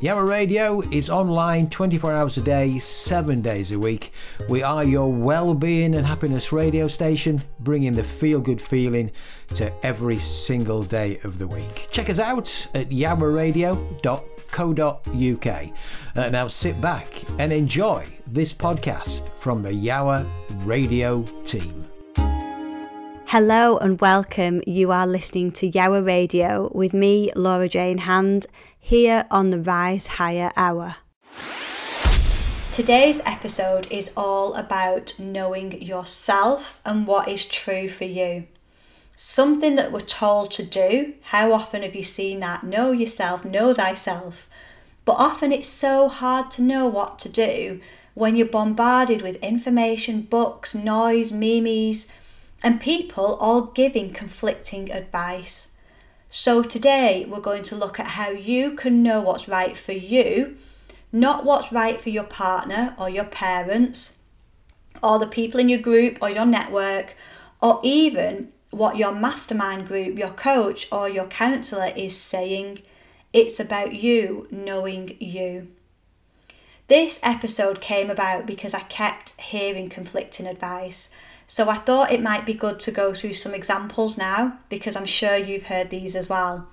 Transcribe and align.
Yowah 0.00 0.28
Radio 0.28 0.80
is 0.92 1.10
online 1.10 1.68
24 1.68 2.12
hours 2.12 2.36
a 2.36 2.40
day, 2.40 2.78
7 2.78 3.42
days 3.42 3.72
a 3.72 3.78
week. 3.80 4.12
We 4.48 4.62
are 4.62 4.84
your 4.84 5.12
well-being 5.12 5.96
and 5.96 6.06
happiness 6.06 6.52
radio 6.52 6.86
station, 6.86 7.42
bringing 7.58 7.94
the 7.94 8.04
feel-good 8.04 8.62
feeling 8.62 9.10
to 9.54 9.72
every 9.84 10.20
single 10.20 10.84
day 10.84 11.18
of 11.24 11.38
the 11.38 11.48
week. 11.48 11.88
Check 11.90 12.10
us 12.10 12.20
out 12.20 12.68
at 12.74 12.90
yowahradio.co.uk. 12.90 15.68
Uh, 16.16 16.28
now 16.28 16.46
sit 16.46 16.80
back 16.80 17.24
and 17.40 17.52
enjoy 17.52 18.06
this 18.28 18.52
podcast 18.52 19.36
from 19.36 19.64
the 19.64 19.72
Yowah 19.72 20.24
Radio 20.64 21.24
team. 21.44 21.88
Hello 23.26 23.78
and 23.78 24.00
welcome. 24.00 24.62
You 24.64 24.92
are 24.92 25.08
listening 25.08 25.50
to 25.52 25.68
Yowah 25.68 26.06
Radio 26.06 26.70
with 26.72 26.94
me, 26.94 27.32
Laura 27.34 27.68
Jane 27.68 27.98
Hand 27.98 28.46
here 28.88 29.26
on 29.30 29.50
the 29.50 29.60
Rise 29.60 30.06
Higher 30.06 30.50
Hour. 30.56 30.96
Today's 32.72 33.20
episode 33.26 33.86
is 33.90 34.10
all 34.16 34.54
about 34.54 35.12
knowing 35.18 35.82
yourself 35.82 36.80
and 36.86 37.06
what 37.06 37.28
is 37.28 37.44
true 37.44 37.90
for 37.90 38.04
you. 38.04 38.46
Something 39.14 39.76
that 39.76 39.92
we're 39.92 40.00
told 40.00 40.52
to 40.52 40.62
do. 40.62 41.12
How 41.24 41.52
often 41.52 41.82
have 41.82 41.94
you 41.94 42.02
seen 42.02 42.40
that? 42.40 42.64
Know 42.64 42.92
yourself, 42.92 43.44
know 43.44 43.74
thyself. 43.74 44.48
But 45.04 45.16
often 45.18 45.52
it's 45.52 45.68
so 45.68 46.08
hard 46.08 46.50
to 46.52 46.62
know 46.62 46.86
what 46.86 47.18
to 47.18 47.28
do 47.28 47.82
when 48.14 48.36
you're 48.36 48.46
bombarded 48.46 49.20
with 49.20 49.36
information, 49.42 50.22
books, 50.22 50.74
noise, 50.74 51.30
memes, 51.30 52.10
and 52.62 52.80
people 52.80 53.36
all 53.38 53.66
giving 53.66 54.14
conflicting 54.14 54.90
advice. 54.90 55.74
So, 56.30 56.62
today 56.62 57.24
we're 57.26 57.40
going 57.40 57.62
to 57.64 57.74
look 57.74 57.98
at 57.98 58.08
how 58.08 58.28
you 58.28 58.74
can 58.74 59.02
know 59.02 59.22
what's 59.22 59.48
right 59.48 59.74
for 59.74 59.92
you, 59.92 60.58
not 61.10 61.42
what's 61.42 61.72
right 61.72 61.98
for 61.98 62.10
your 62.10 62.24
partner 62.24 62.94
or 62.98 63.08
your 63.08 63.24
parents 63.24 64.18
or 65.02 65.18
the 65.18 65.26
people 65.26 65.58
in 65.58 65.70
your 65.70 65.80
group 65.80 66.18
or 66.20 66.28
your 66.28 66.44
network 66.44 67.16
or 67.62 67.80
even 67.82 68.52
what 68.70 68.98
your 68.98 69.14
mastermind 69.14 69.88
group, 69.88 70.18
your 70.18 70.32
coach, 70.32 70.86
or 70.92 71.08
your 71.08 71.26
counselor 71.28 71.88
is 71.96 72.14
saying. 72.14 72.82
It's 73.32 73.58
about 73.58 73.94
you 73.94 74.48
knowing 74.50 75.16
you. 75.18 75.68
This 76.88 77.20
episode 77.22 77.80
came 77.80 78.10
about 78.10 78.44
because 78.44 78.74
I 78.74 78.80
kept 78.80 79.40
hearing 79.40 79.88
conflicting 79.88 80.46
advice 80.46 81.08
so 81.50 81.70
I 81.70 81.76
thought 81.76 82.12
it 82.12 82.22
might 82.22 82.44
be 82.44 82.52
good 82.52 82.78
to 82.80 82.90
go 82.92 83.14
through 83.14 83.32
some 83.32 83.54
examples 83.54 84.18
now 84.18 84.58
because 84.68 84.94
I'm 84.94 85.06
sure 85.06 85.38
you've 85.38 85.64
heard 85.64 85.88
these 85.88 86.14
as 86.14 86.28
well. 86.28 86.68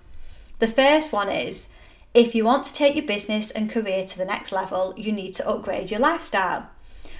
The 0.59 0.67
first 0.67 1.13
one 1.13 1.29
is 1.29 1.69
if 2.13 2.35
you 2.35 2.43
want 2.43 2.65
to 2.65 2.73
take 2.73 2.93
your 2.93 3.05
business 3.05 3.51
and 3.51 3.71
career 3.71 4.03
to 4.03 4.17
the 4.17 4.25
next 4.25 4.51
level, 4.51 4.93
you 4.97 5.13
need 5.13 5.33
to 5.35 5.47
upgrade 5.47 5.91
your 5.91 6.01
lifestyle. 6.01 6.69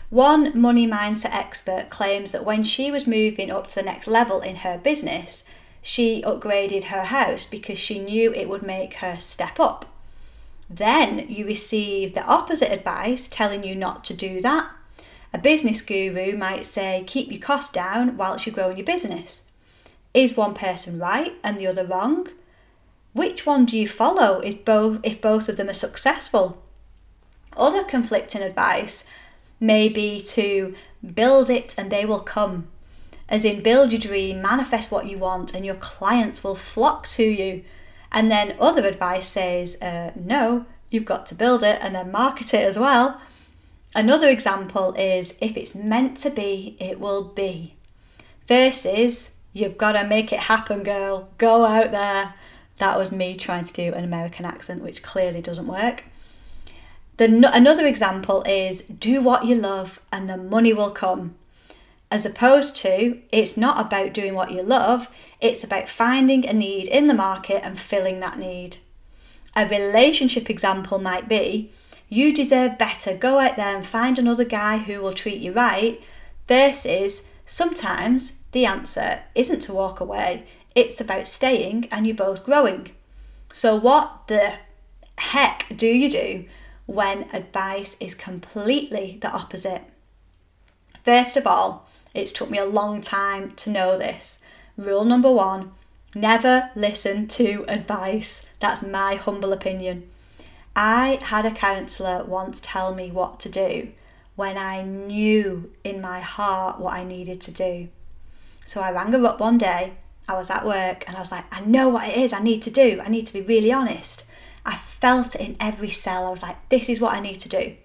One 0.09 0.59
money 0.59 0.85
mindset 0.85 1.31
expert 1.33 1.89
claims 1.89 2.33
that 2.33 2.43
when 2.43 2.63
she 2.63 2.91
was 2.91 3.07
moving 3.07 3.49
up 3.49 3.67
to 3.67 3.75
the 3.75 3.83
next 3.83 4.07
level 4.07 4.41
in 4.41 4.57
her 4.57 4.77
business, 4.77 5.45
she 5.81 6.21
upgraded 6.23 6.85
her 6.85 7.05
house 7.05 7.45
because 7.45 7.79
she 7.79 7.99
knew 7.99 8.33
it 8.33 8.49
would 8.49 8.63
make 8.63 8.95
her 8.95 9.15
step 9.15 9.61
up. 9.61 9.85
Then 10.69 11.25
you 11.29 11.45
receive 11.45 12.15
the 12.15 12.25
opposite 12.25 12.71
advice 12.71 13.29
telling 13.29 13.63
you 13.63 13.75
not 13.75 14.03
to 14.05 14.13
do 14.13 14.41
that 14.41 14.69
a 15.33 15.37
business 15.37 15.81
guru 15.81 16.37
might 16.37 16.65
say, 16.65 17.03
keep 17.05 17.31
your 17.31 17.41
costs 17.41 17.71
down 17.71 18.17
whilst 18.17 18.45
you're 18.45 18.55
growing 18.55 18.77
your 18.77 18.85
business. 18.85 19.51
Is 20.13 20.37
one 20.37 20.53
person 20.53 20.97
right 20.99 21.33
and 21.43 21.57
the 21.57 21.67
other 21.67 21.85
wrong? 21.85 22.27
Which 23.13 23.45
one 23.45 23.65
do 23.65 23.77
you 23.77 23.87
follow 23.87 24.39
if 24.39 24.65
both, 24.65 24.99
if 25.03 25.21
both 25.21 25.49
of 25.49 25.57
them 25.57 25.69
are 25.69 25.73
successful? 25.73 26.61
Other 27.57 27.83
conflicting 27.83 28.41
advice 28.41 29.05
may 29.59 29.89
be 29.89 30.21
to 30.21 30.75
build 31.13 31.49
it 31.49 31.75
and 31.77 31.91
they 31.91 32.05
will 32.05 32.19
come. 32.19 32.67
As 33.27 33.43
in, 33.43 33.63
build 33.63 33.91
your 33.91 33.99
dream, 33.99 34.41
manifest 34.41 34.91
what 34.91 35.07
you 35.07 35.17
want, 35.17 35.53
and 35.53 35.65
your 35.65 35.75
clients 35.75 36.43
will 36.43 36.55
flock 36.55 37.07
to 37.07 37.23
you. 37.23 37.63
And 38.11 38.29
then 38.29 38.55
other 38.59 38.87
advice 38.87 39.27
says, 39.27 39.81
uh, 39.81 40.11
no, 40.15 40.65
you've 40.89 41.05
got 41.05 41.25
to 41.27 41.35
build 41.35 41.63
it 41.63 41.79
and 41.81 41.95
then 41.95 42.11
market 42.11 42.53
it 42.53 42.63
as 42.63 42.77
well. 42.77 43.19
Another 43.95 44.29
example 44.29 44.93
is 44.97 45.37
if 45.39 45.55
it's 45.55 45.73
meant 45.73 46.17
to 46.17 46.29
be, 46.29 46.75
it 46.81 46.99
will 46.99 47.23
be. 47.23 47.75
Versus, 48.45 49.39
you've 49.53 49.77
got 49.77 49.93
to 49.93 50.05
make 50.05 50.33
it 50.33 50.39
happen, 50.39 50.83
girl. 50.83 51.29
Go 51.37 51.65
out 51.65 51.91
there. 51.91 52.33
That 52.77 52.97
was 52.97 53.13
me 53.13 53.37
trying 53.37 53.63
to 53.63 53.73
do 53.73 53.93
an 53.93 54.03
American 54.03 54.43
accent, 54.43 54.83
which 54.83 55.01
clearly 55.01 55.41
doesn't 55.41 55.65
work. 55.65 56.03
The, 57.15 57.49
another 57.53 57.87
example 57.87 58.43
is 58.45 58.81
do 58.81 59.21
what 59.21 59.45
you 59.45 59.55
love 59.55 60.01
and 60.11 60.29
the 60.29 60.35
money 60.35 60.73
will 60.73 60.91
come. 60.91 61.35
As 62.11 62.25
opposed 62.25 62.75
to, 62.77 63.21
it's 63.31 63.55
not 63.55 63.79
about 63.79 64.13
doing 64.13 64.35
what 64.35 64.51
you 64.51 64.61
love, 64.61 65.09
it's 65.39 65.63
about 65.63 65.87
finding 65.87 66.45
a 66.45 66.51
need 66.51 66.89
in 66.89 67.07
the 67.07 67.13
market 67.13 67.61
and 67.63 67.79
filling 67.79 68.19
that 68.19 68.37
need. 68.37 68.77
A 69.55 69.65
relationship 69.65 70.49
example 70.49 70.99
might 70.99 71.29
be 71.29 71.71
you 72.09 72.33
deserve 72.33 72.77
better. 72.77 73.15
Go 73.15 73.39
out 73.39 73.55
there 73.55 73.75
and 73.75 73.85
find 73.85 74.17
another 74.17 74.45
guy 74.45 74.77
who 74.77 75.01
will 75.01 75.13
treat 75.13 75.39
you 75.39 75.51
right. 75.51 76.01
Versus 76.47 77.31
sometimes 77.45 78.33
the 78.51 78.65
answer 78.65 79.23
isn't 79.33 79.61
to 79.61 79.73
walk 79.73 79.99
away, 79.99 80.45
it's 80.75 81.01
about 81.01 81.27
staying 81.27 81.87
and 81.91 82.05
you 82.05 82.13
both 82.13 82.45
growing. 82.45 82.91
So, 83.51 83.75
what 83.75 84.27
the 84.27 84.53
heck 85.17 85.65
do 85.75 85.87
you 85.87 86.09
do 86.09 86.45
when 86.85 87.29
advice 87.33 87.97
is 87.99 88.13
completely 88.13 89.17
the 89.21 89.31
opposite? 89.31 89.83
First 91.03 91.37
of 91.37 91.47
all, 91.47 91.87
it's 92.13 92.31
took 92.31 92.49
me 92.49 92.57
a 92.57 92.65
long 92.65 93.01
time 93.01 93.51
to 93.57 93.69
know 93.69 93.97
this. 93.97 94.39
Rule 94.77 95.05
number 95.05 95.31
one 95.31 95.71
never 96.13 96.69
listen 96.75 97.27
to 97.27 97.65
advice. 97.67 98.49
That's 98.59 98.81
my 98.81 99.15
humble 99.15 99.51
opinion. 99.51 100.09
I 100.75 101.19
had 101.21 101.45
a 101.45 101.51
counsellor 101.51 102.23
once 102.25 102.59
tell 102.61 102.93
me 102.93 103.09
what 103.09 103.39
to 103.41 103.49
do 103.49 103.91
when 104.35 104.57
I 104.57 104.81
knew 104.81 105.71
in 105.83 106.01
my 106.01 106.19
heart 106.19 106.79
what 106.79 106.93
I 106.93 107.03
needed 107.03 107.39
to 107.41 107.51
do. 107.51 107.87
So 108.65 108.81
I 108.81 108.91
rang 108.91 109.13
her 109.13 109.25
up 109.25 109.39
one 109.39 109.57
day. 109.57 109.93
I 110.27 110.33
was 110.33 110.49
at 110.49 110.65
work 110.65 111.05
and 111.07 111.15
I 111.15 111.19
was 111.19 111.31
like, 111.31 111.45
I 111.55 111.61
know 111.61 111.89
what 111.89 112.09
it 112.09 112.17
is 112.17 112.33
I 112.33 112.41
need 112.41 112.61
to 112.63 112.71
do. 112.71 112.99
I 113.03 113.09
need 113.09 113.27
to 113.27 113.33
be 113.33 113.41
really 113.41 113.71
honest. 113.71 114.25
I 114.65 114.75
felt 114.75 115.35
it 115.35 115.41
in 115.41 115.55
every 115.59 115.89
cell. 115.89 116.25
I 116.25 116.31
was 116.31 116.41
like, 116.41 116.69
this 116.69 116.89
is 116.89 116.99
what 116.99 117.13
I 117.13 117.19
need 117.19 117.39
to 117.41 117.49
do. 117.49 117.75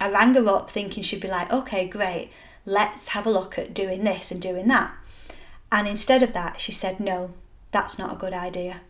I 0.00 0.10
rang 0.10 0.34
her 0.34 0.48
up 0.48 0.70
thinking 0.70 1.02
she'd 1.02 1.20
be 1.20 1.28
like, 1.28 1.52
okay, 1.52 1.86
great, 1.86 2.30
let's 2.64 3.08
have 3.08 3.26
a 3.26 3.30
look 3.30 3.58
at 3.58 3.74
doing 3.74 4.04
this 4.04 4.30
and 4.30 4.40
doing 4.42 4.68
that. 4.68 4.92
And 5.70 5.86
instead 5.86 6.22
of 6.22 6.32
that, 6.32 6.60
she 6.60 6.72
said, 6.72 6.98
no, 6.98 7.32
that's 7.70 7.98
not 7.98 8.12
a 8.12 8.18
good 8.18 8.32
idea. 8.32 8.80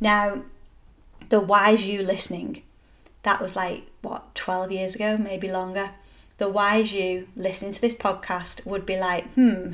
Now, 0.00 0.42
the 1.28 1.40
wise 1.40 1.86
you 1.86 2.02
listening, 2.02 2.62
that 3.22 3.40
was 3.40 3.56
like, 3.56 3.84
what, 4.02 4.34
12 4.34 4.72
years 4.72 4.94
ago, 4.94 5.16
maybe 5.16 5.50
longer. 5.50 5.90
The 6.38 6.48
wise 6.48 6.92
you 6.92 7.28
listening 7.36 7.72
to 7.72 7.80
this 7.80 7.94
podcast 7.94 8.64
would 8.64 8.86
be 8.86 8.98
like, 8.98 9.30
hmm, 9.34 9.72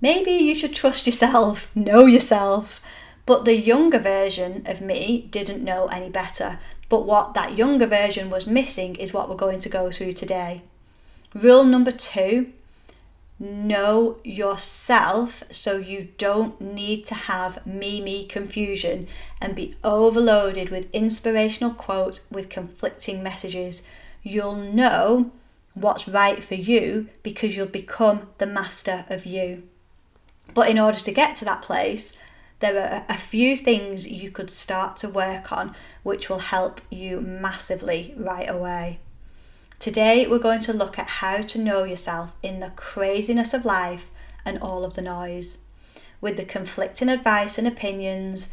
maybe 0.00 0.32
you 0.32 0.54
should 0.54 0.74
trust 0.74 1.06
yourself, 1.06 1.70
know 1.74 2.06
yourself. 2.06 2.80
But 3.26 3.44
the 3.44 3.56
younger 3.56 3.98
version 3.98 4.62
of 4.66 4.80
me 4.80 5.28
didn't 5.30 5.64
know 5.64 5.86
any 5.86 6.08
better. 6.08 6.58
But 6.88 7.04
what 7.04 7.34
that 7.34 7.58
younger 7.58 7.86
version 7.86 8.30
was 8.30 8.46
missing 8.46 8.96
is 8.96 9.12
what 9.12 9.28
we're 9.28 9.36
going 9.36 9.60
to 9.60 9.68
go 9.68 9.90
through 9.90 10.14
today. 10.14 10.62
Rule 11.34 11.64
number 11.64 11.92
two 11.92 12.52
know 13.38 14.18
yourself 14.24 15.44
so 15.50 15.76
you 15.76 16.08
don't 16.18 16.60
need 16.60 17.04
to 17.04 17.14
have 17.14 17.64
me 17.66 18.00
me 18.00 18.24
confusion 18.26 19.06
and 19.40 19.54
be 19.54 19.74
overloaded 19.84 20.70
with 20.70 20.92
inspirational 20.94 21.72
quotes 21.72 22.22
with 22.30 22.48
conflicting 22.48 23.22
messages. 23.22 23.82
You'll 24.22 24.56
know 24.56 25.30
what's 25.74 26.08
right 26.08 26.42
for 26.42 26.54
you 26.54 27.08
because 27.22 27.56
you'll 27.56 27.66
become 27.66 28.28
the 28.38 28.46
master 28.46 29.04
of 29.08 29.24
you. 29.24 29.62
But 30.54 30.68
in 30.68 30.78
order 30.78 30.98
to 30.98 31.12
get 31.12 31.36
to 31.36 31.44
that 31.44 31.62
place, 31.62 32.18
there 32.60 32.76
are 32.76 33.04
a 33.08 33.16
few 33.16 33.56
things 33.56 34.06
you 34.06 34.30
could 34.30 34.50
start 34.50 34.96
to 34.98 35.08
work 35.08 35.52
on 35.52 35.76
which 36.02 36.28
will 36.28 36.40
help 36.40 36.80
you 36.90 37.20
massively 37.20 38.14
right 38.16 38.48
away. 38.50 38.98
Today, 39.78 40.26
we're 40.26 40.40
going 40.40 40.60
to 40.62 40.72
look 40.72 40.98
at 40.98 41.06
how 41.06 41.40
to 41.40 41.58
know 41.58 41.84
yourself 41.84 42.32
in 42.42 42.58
the 42.58 42.70
craziness 42.70 43.54
of 43.54 43.64
life 43.64 44.10
and 44.44 44.58
all 44.58 44.84
of 44.84 44.94
the 44.94 45.02
noise. 45.02 45.58
with 46.20 46.36
the 46.36 46.44
conflicting 46.44 47.08
advice 47.08 47.58
and 47.58 47.66
opinions, 47.66 48.50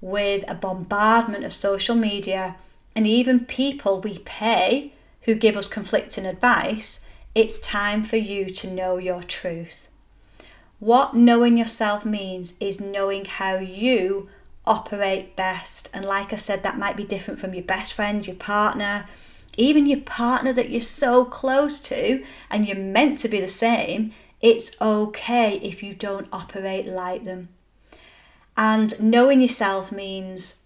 with 0.00 0.44
a 0.50 0.54
bombardment 0.54 1.44
of 1.44 1.52
social 1.52 1.94
media, 1.94 2.56
and 2.94 3.06
even 3.06 3.44
people 3.44 4.00
we 4.00 4.18
pay 4.20 4.92
who 5.22 5.34
give 5.34 5.56
us 5.56 5.68
conflicting 5.68 6.26
advice, 6.26 7.00
it's 7.34 7.58
time 7.58 8.04
for 8.04 8.16
you 8.16 8.50
to 8.50 8.70
know 8.70 8.98
your 8.98 9.22
truth. 9.22 9.88
What 10.78 11.14
knowing 11.14 11.56
yourself 11.56 12.04
means 12.04 12.54
is 12.60 12.80
knowing 12.80 13.24
how 13.24 13.56
you 13.56 14.28
operate 14.66 15.34
best. 15.34 15.88
And 15.94 16.04
like 16.04 16.32
I 16.32 16.36
said, 16.36 16.62
that 16.62 16.78
might 16.78 16.96
be 16.96 17.04
different 17.04 17.40
from 17.40 17.54
your 17.54 17.64
best 17.64 17.92
friend, 17.92 18.26
your 18.26 18.36
partner, 18.36 19.08
even 19.56 19.86
your 19.86 20.00
partner 20.00 20.52
that 20.52 20.70
you're 20.70 20.80
so 20.80 21.24
close 21.24 21.80
to 21.80 22.24
and 22.50 22.66
you're 22.66 22.76
meant 22.76 23.18
to 23.20 23.28
be 23.28 23.40
the 23.40 23.48
same. 23.48 24.12
It's 24.40 24.72
okay 24.80 25.58
if 25.62 25.82
you 25.82 25.94
don't 25.94 26.28
operate 26.32 26.86
like 26.86 27.24
them. 27.24 27.48
And 28.56 29.00
knowing 29.00 29.40
yourself 29.40 29.90
means 29.90 30.62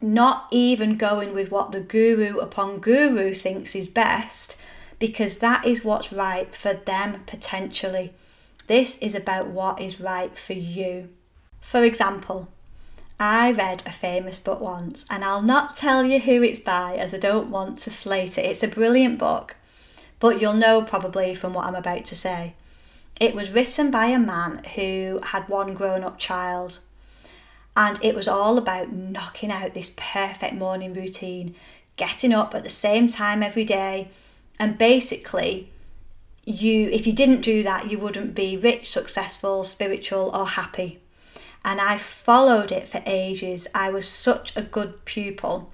not 0.00 0.48
even 0.50 0.96
going 0.96 1.34
with 1.34 1.50
what 1.50 1.72
the 1.72 1.80
guru 1.80 2.38
upon 2.38 2.78
guru 2.78 3.34
thinks 3.34 3.74
is 3.74 3.88
best, 3.88 4.56
because 4.98 5.38
that 5.38 5.66
is 5.66 5.84
what's 5.84 6.12
right 6.12 6.54
for 6.54 6.74
them 6.74 7.22
potentially. 7.26 8.12
This 8.66 8.98
is 8.98 9.14
about 9.14 9.48
what 9.48 9.80
is 9.80 10.00
right 10.00 10.36
for 10.36 10.52
you. 10.54 11.08
For 11.60 11.84
example, 11.84 12.48
I 13.22 13.52
read 13.52 13.82
a 13.84 13.92
famous 13.92 14.38
book 14.38 14.62
once, 14.62 15.04
and 15.10 15.22
I'll 15.22 15.42
not 15.42 15.76
tell 15.76 16.02
you 16.02 16.20
who 16.20 16.42
it's 16.42 16.58
by 16.58 16.94
as 16.94 17.12
I 17.12 17.18
don't 17.18 17.50
want 17.50 17.76
to 17.80 17.90
slate 17.90 18.38
it. 18.38 18.46
It's 18.46 18.62
a 18.62 18.68
brilliant 18.68 19.18
book, 19.18 19.56
but 20.18 20.40
you'll 20.40 20.54
know 20.54 20.80
probably 20.80 21.34
from 21.34 21.52
what 21.52 21.66
I'm 21.66 21.74
about 21.74 22.06
to 22.06 22.14
say. 22.14 22.54
It 23.20 23.34
was 23.34 23.52
written 23.52 23.90
by 23.90 24.06
a 24.06 24.18
man 24.18 24.64
who 24.74 25.20
had 25.22 25.50
one 25.50 25.74
grown 25.74 26.02
up 26.02 26.18
child, 26.18 26.78
and 27.76 28.02
it 28.02 28.14
was 28.14 28.26
all 28.26 28.56
about 28.56 28.90
knocking 28.90 29.50
out 29.50 29.74
this 29.74 29.92
perfect 29.96 30.54
morning 30.54 30.94
routine, 30.94 31.54
getting 31.96 32.32
up 32.32 32.54
at 32.54 32.62
the 32.62 32.70
same 32.70 33.06
time 33.06 33.42
every 33.42 33.64
day, 33.64 34.08
and 34.58 34.78
basically 34.78 35.70
you 36.46 36.88
if 36.88 37.06
you 37.06 37.12
didn't 37.12 37.42
do 37.42 37.62
that 37.62 37.90
you 37.90 37.98
wouldn't 37.98 38.34
be 38.34 38.56
rich 38.56 38.90
successful 38.90 39.62
spiritual 39.62 40.30
or 40.34 40.46
happy 40.46 40.98
and 41.64 41.80
I 41.80 41.98
followed 41.98 42.72
it 42.72 42.88
for 42.88 43.02
ages. 43.06 43.68
I 43.74 43.90
was 43.90 44.08
such 44.08 44.56
a 44.56 44.62
good 44.62 45.04
pupil 45.04 45.72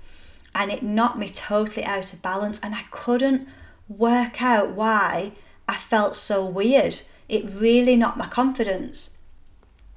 and 0.54 0.70
it 0.70 0.82
knocked 0.82 1.18
me 1.18 1.28
totally 1.28 1.84
out 1.84 2.12
of 2.12 2.22
balance 2.22 2.58
and 2.60 2.74
I 2.74 2.84
couldn't 2.90 3.48
work 3.88 4.42
out 4.42 4.72
why 4.72 5.32
I 5.68 5.76
felt 5.76 6.16
so 6.16 6.44
weird. 6.44 7.02
It 7.28 7.50
really 7.52 7.96
knocked 7.96 8.18
my 8.18 8.26
confidence. 8.26 9.10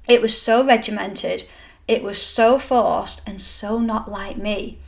It 0.08 0.22
was 0.22 0.40
so 0.40 0.64
regimented, 0.64 1.44
it 1.88 2.02
was 2.02 2.22
so 2.22 2.58
forced 2.58 3.22
and 3.26 3.40
so 3.40 3.78
not 3.78 4.10
like 4.10 4.36
me. 4.36 4.78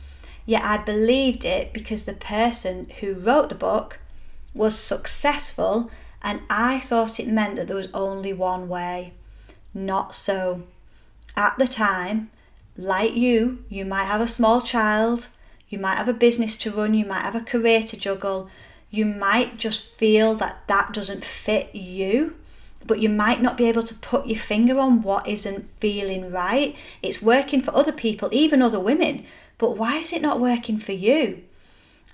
Yet 0.45 0.63
I 0.63 0.77
believed 0.77 1.45
it 1.45 1.73
because 1.73 2.05
the 2.05 2.13
person 2.13 2.89
who 2.99 3.13
wrote 3.13 3.49
the 3.49 3.55
book 3.55 3.99
was 4.53 4.77
successful 4.77 5.89
and 6.21 6.41
I 6.49 6.79
thought 6.79 7.19
it 7.19 7.27
meant 7.27 7.55
that 7.55 7.67
there 7.67 7.77
was 7.77 7.89
only 7.93 8.33
one 8.33 8.69
way. 8.69 9.13
Not 9.73 10.13
so 10.13 10.63
at 11.35 11.57
the 11.57 11.67
time, 11.67 12.29
like 12.77 13.15
you, 13.15 13.63
you 13.69 13.85
might 13.85 14.05
have 14.05 14.21
a 14.21 14.27
small 14.27 14.61
child, 14.61 15.29
you 15.69 15.79
might 15.79 15.97
have 15.97 16.07
a 16.07 16.13
business 16.13 16.55
to 16.57 16.71
run, 16.71 16.93
you 16.93 17.05
might 17.05 17.21
have 17.21 17.35
a 17.35 17.41
career 17.41 17.83
to 17.83 17.97
juggle, 17.97 18.49
you 18.89 19.05
might 19.05 19.57
just 19.57 19.89
feel 19.95 20.35
that 20.35 20.63
that 20.67 20.93
doesn't 20.93 21.23
fit 21.23 21.73
you, 21.73 22.35
but 22.85 22.99
you 22.99 23.09
might 23.09 23.41
not 23.41 23.57
be 23.57 23.67
able 23.67 23.83
to 23.83 23.95
put 23.95 24.27
your 24.27 24.37
finger 24.37 24.77
on 24.77 25.01
what 25.01 25.27
isn't 25.27 25.65
feeling 25.65 26.31
right. 26.31 26.75
It's 27.01 27.21
working 27.21 27.61
for 27.61 27.75
other 27.75 27.91
people, 27.91 28.29
even 28.31 28.61
other 28.61 28.79
women, 28.79 29.25
but 29.57 29.77
why 29.77 29.97
is 29.97 30.13
it 30.13 30.21
not 30.21 30.39
working 30.39 30.77
for 30.77 30.91
you? 30.91 31.43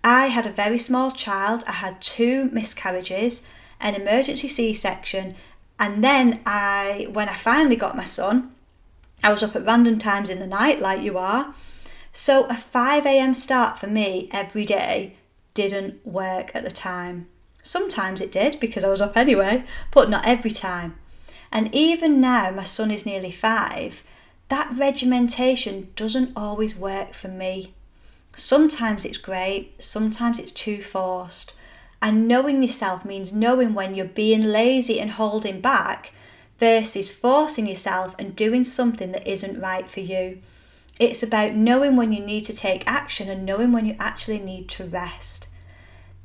I 0.03 0.27
had 0.27 0.45
a 0.45 0.51
very 0.51 0.77
small 0.77 1.11
child, 1.11 1.63
I 1.67 1.73
had 1.73 2.01
two 2.01 2.45
miscarriages, 2.51 3.45
an 3.81 3.95
emergency 3.95 4.47
C 4.47 4.73
section, 4.73 5.35
and 5.77 6.03
then 6.03 6.41
I, 6.45 7.07
when 7.11 7.27
I 7.27 7.35
finally 7.35 7.75
got 7.75 7.97
my 7.97 8.03
son, 8.03 8.53
I 9.23 9.31
was 9.31 9.43
up 9.43 9.55
at 9.55 9.65
random 9.65 9.99
times 9.99 10.29
in 10.29 10.39
the 10.39 10.47
night, 10.47 10.79
like 10.79 11.01
you 11.01 11.17
are. 11.17 11.53
So 12.11 12.45
a 12.45 12.55
5 12.55 13.05
a.m. 13.05 13.33
start 13.33 13.77
for 13.77 13.87
me 13.87 14.29
every 14.31 14.65
day 14.65 15.15
didn't 15.53 16.05
work 16.05 16.51
at 16.55 16.63
the 16.63 16.71
time. 16.71 17.27
Sometimes 17.61 18.21
it 18.21 18.31
did 18.31 18.59
because 18.59 18.83
I 18.83 18.89
was 18.89 19.01
up 19.01 19.17
anyway, 19.17 19.65
but 19.91 20.09
not 20.09 20.25
every 20.25 20.51
time. 20.51 20.95
And 21.51 21.73
even 21.73 22.21
now, 22.21 22.51
my 22.51 22.63
son 22.63 22.91
is 22.91 23.05
nearly 23.05 23.31
five, 23.31 24.03
that 24.49 24.71
regimentation 24.75 25.91
doesn't 25.95 26.33
always 26.35 26.75
work 26.75 27.13
for 27.13 27.27
me. 27.27 27.73
Sometimes 28.35 29.05
it's 29.05 29.17
great, 29.17 29.81
sometimes 29.83 30.39
it's 30.39 30.51
too 30.51 30.81
forced. 30.81 31.53
And 32.01 32.27
knowing 32.27 32.63
yourself 32.63 33.03
means 33.03 33.33
knowing 33.33 33.73
when 33.73 33.93
you're 33.93 34.05
being 34.05 34.43
lazy 34.43 34.99
and 34.99 35.11
holding 35.11 35.59
back 35.61 36.13
versus 36.59 37.09
forcing 37.09 37.65
yourself 37.65 38.15
and 38.19 38.35
doing 38.35 38.63
something 38.63 39.11
that 39.13 39.27
isn't 39.27 39.59
right 39.59 39.89
for 39.89 40.01
you. 40.01 40.39
It's 40.99 41.23
about 41.23 41.55
knowing 41.55 41.95
when 41.95 42.11
you 42.11 42.23
need 42.23 42.43
to 42.45 42.53
take 42.53 42.83
action 42.85 43.29
and 43.29 43.45
knowing 43.45 43.71
when 43.71 43.85
you 43.85 43.95
actually 43.99 44.39
need 44.39 44.67
to 44.69 44.83
rest. 44.83 45.47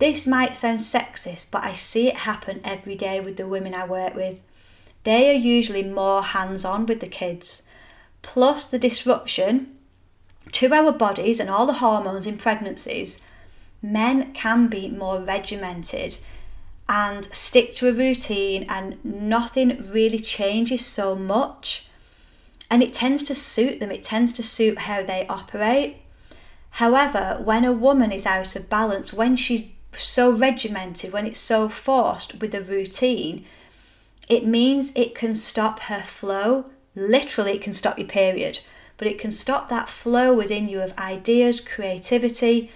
This 0.01 0.27
might 0.27 0.57
sound 0.57 0.81
sexist, 0.81 1.53
but 1.53 1.63
I 1.63 1.73
see 1.73 2.09
it 2.09 2.17
happen 2.19 2.61
every 2.65 2.97
day 2.97 3.21
with 3.21 3.37
the 3.37 3.47
women 3.47 3.75
I 3.75 3.87
work 3.87 4.17
with. 4.17 4.43
They 5.05 5.31
are 5.31 5.39
usually 5.39 5.85
more 5.85 6.23
hands 6.23 6.65
on 6.65 6.87
with 6.87 6.99
the 6.99 7.07
kids. 7.07 7.63
Plus, 8.23 8.65
the 8.65 8.79
disruption 8.79 9.77
to 10.53 10.73
our 10.73 10.93
bodies 10.93 11.39
and 11.39 11.49
all 11.49 11.67
the 11.67 11.75
hormones 11.75 12.27
in 12.27 12.39
pregnancies, 12.39 13.21
men 13.81 14.33
can 14.33 14.67
be 14.67 14.89
more 14.89 15.21
regimented 15.21 16.19
and 16.89 17.25
stick 17.27 17.73
to 17.75 17.89
a 17.89 17.93
routine 17.93 18.67
and 18.69 19.03
nothing 19.05 19.91
really 19.91 20.19
changes 20.19 20.85
so 20.85 21.15
much. 21.15 21.87
And 22.71 22.83
it 22.83 22.93
tends 22.93 23.23
to 23.25 23.35
suit 23.35 23.81
them. 23.81 23.91
It 23.91 24.03
tends 24.03 24.33
to 24.35 24.43
suit 24.43 24.81
how 24.81 25.03
they 25.03 25.27
operate. 25.29 25.97
However 26.71 27.41
when 27.43 27.65
a 27.65 27.73
woman 27.73 28.13
is 28.13 28.27
out 28.27 28.57
of 28.57 28.69
balance 28.69 29.13
when 29.13 29.37
she's 29.37 29.69
so 29.93 30.37
regimented 30.37 31.13
when 31.13 31.25
it's 31.25 31.39
so 31.39 31.69
forced 31.69 32.41
with 32.41 32.53
a 32.53 32.61
routine 32.61 33.45
it 34.29 34.45
means 34.45 34.91
it 34.95 35.15
can 35.15 35.35
stop 35.35 35.81
her 35.81 36.01
flow. 36.01 36.67
Literally 36.95 37.53
it 37.53 37.63
can 37.63 37.73
stop 37.73 37.99
your 37.99 38.09
period. 38.09 38.61
But 38.97 39.09
it 39.09 39.19
can 39.19 39.31
stop 39.31 39.69
that 39.69 39.89
flow 39.89 40.35
within 40.35 40.69
you 40.69 40.81
of 40.81 40.97
ideas 40.99 41.61
creativity 41.61 42.71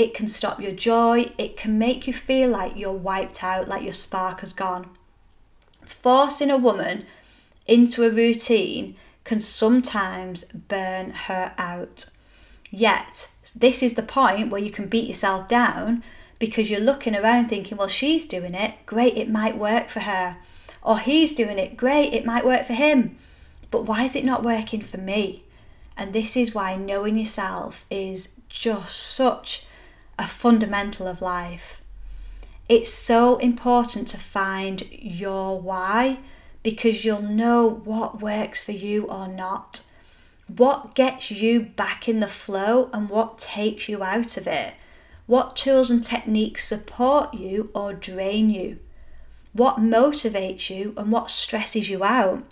it 0.00 0.14
can 0.14 0.26
stop 0.26 0.62
your 0.62 0.72
joy. 0.72 1.30
It 1.36 1.58
can 1.58 1.78
make 1.78 2.06
you 2.06 2.14
feel 2.14 2.48
like 2.48 2.72
you're 2.74 2.90
wiped 2.90 3.44
out, 3.44 3.68
like 3.68 3.82
your 3.82 3.92
spark 3.92 4.40
has 4.40 4.54
gone. 4.54 4.88
Forcing 5.84 6.50
a 6.50 6.56
woman 6.56 7.04
into 7.66 8.04
a 8.04 8.10
routine 8.10 8.96
can 9.24 9.40
sometimes 9.40 10.44
burn 10.44 11.10
her 11.10 11.52
out. 11.58 12.06
Yet, 12.70 13.28
this 13.54 13.82
is 13.82 13.92
the 13.92 14.02
point 14.02 14.48
where 14.48 14.62
you 14.62 14.70
can 14.70 14.88
beat 14.88 15.06
yourself 15.06 15.48
down 15.48 16.02
because 16.38 16.70
you're 16.70 16.80
looking 16.80 17.14
around 17.14 17.48
thinking, 17.48 17.76
well, 17.76 17.86
she's 17.86 18.24
doing 18.24 18.54
it, 18.54 18.86
great, 18.86 19.18
it 19.18 19.28
might 19.28 19.58
work 19.58 19.90
for 19.90 20.00
her. 20.00 20.38
Or 20.82 20.98
he's 20.98 21.34
doing 21.34 21.58
it, 21.58 21.76
great, 21.76 22.14
it 22.14 22.24
might 22.24 22.46
work 22.46 22.64
for 22.64 22.72
him. 22.72 23.18
But 23.70 23.84
why 23.84 24.04
is 24.04 24.16
it 24.16 24.24
not 24.24 24.42
working 24.42 24.80
for 24.80 24.96
me? 24.96 25.44
And 25.94 26.14
this 26.14 26.38
is 26.38 26.54
why 26.54 26.76
knowing 26.76 27.18
yourself 27.18 27.84
is 27.90 28.40
just 28.48 28.96
such 28.96 29.66
a 30.20 30.26
fundamental 30.26 31.06
of 31.08 31.22
life. 31.22 31.80
It's 32.68 32.92
so 32.92 33.38
important 33.38 34.06
to 34.08 34.18
find 34.18 34.84
your 34.92 35.58
why 35.58 36.18
because 36.62 37.04
you'll 37.04 37.22
know 37.22 37.66
what 37.66 38.20
works 38.20 38.62
for 38.62 38.72
you 38.72 39.06
or 39.06 39.26
not. 39.26 39.82
What 40.46 40.94
gets 40.94 41.30
you 41.30 41.62
back 41.62 42.06
in 42.06 42.20
the 42.20 42.26
flow 42.26 42.90
and 42.92 43.08
what 43.08 43.38
takes 43.38 43.88
you 43.88 44.02
out 44.02 44.36
of 44.36 44.46
it? 44.46 44.74
What 45.26 45.56
tools 45.56 45.90
and 45.90 46.04
techniques 46.04 46.68
support 46.68 47.32
you 47.32 47.70
or 47.74 47.94
drain 47.94 48.50
you? 48.50 48.78
What 49.54 49.76
motivates 49.76 50.68
you 50.68 50.92
and 50.98 51.10
what 51.10 51.30
stresses 51.30 51.88
you 51.88 52.04
out? 52.04 52.44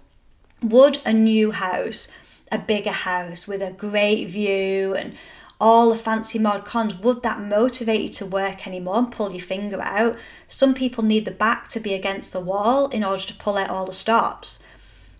Would 0.62 1.00
a 1.04 1.12
new 1.12 1.50
house, 1.50 2.08
a 2.50 2.58
bigger 2.58 2.92
house 2.92 3.46
with 3.46 3.60
a 3.60 3.72
great 3.72 4.24
view 4.30 4.94
and 4.94 5.14
all 5.60 5.90
the 5.90 5.98
fancy 5.98 6.38
mod 6.38 6.64
cons, 6.64 6.94
would 6.96 7.22
that 7.22 7.40
motivate 7.40 8.02
you 8.02 8.08
to 8.08 8.26
work 8.26 8.66
anymore 8.66 8.98
and 8.98 9.10
pull 9.10 9.32
your 9.32 9.42
finger 9.42 9.80
out? 9.82 10.16
Some 10.46 10.72
people 10.72 11.02
need 11.02 11.24
the 11.24 11.32
back 11.32 11.68
to 11.68 11.80
be 11.80 11.94
against 11.94 12.32
the 12.32 12.40
wall 12.40 12.88
in 12.88 13.02
order 13.02 13.24
to 13.24 13.34
pull 13.34 13.56
out 13.56 13.70
all 13.70 13.84
the 13.84 13.92
stops. 13.92 14.62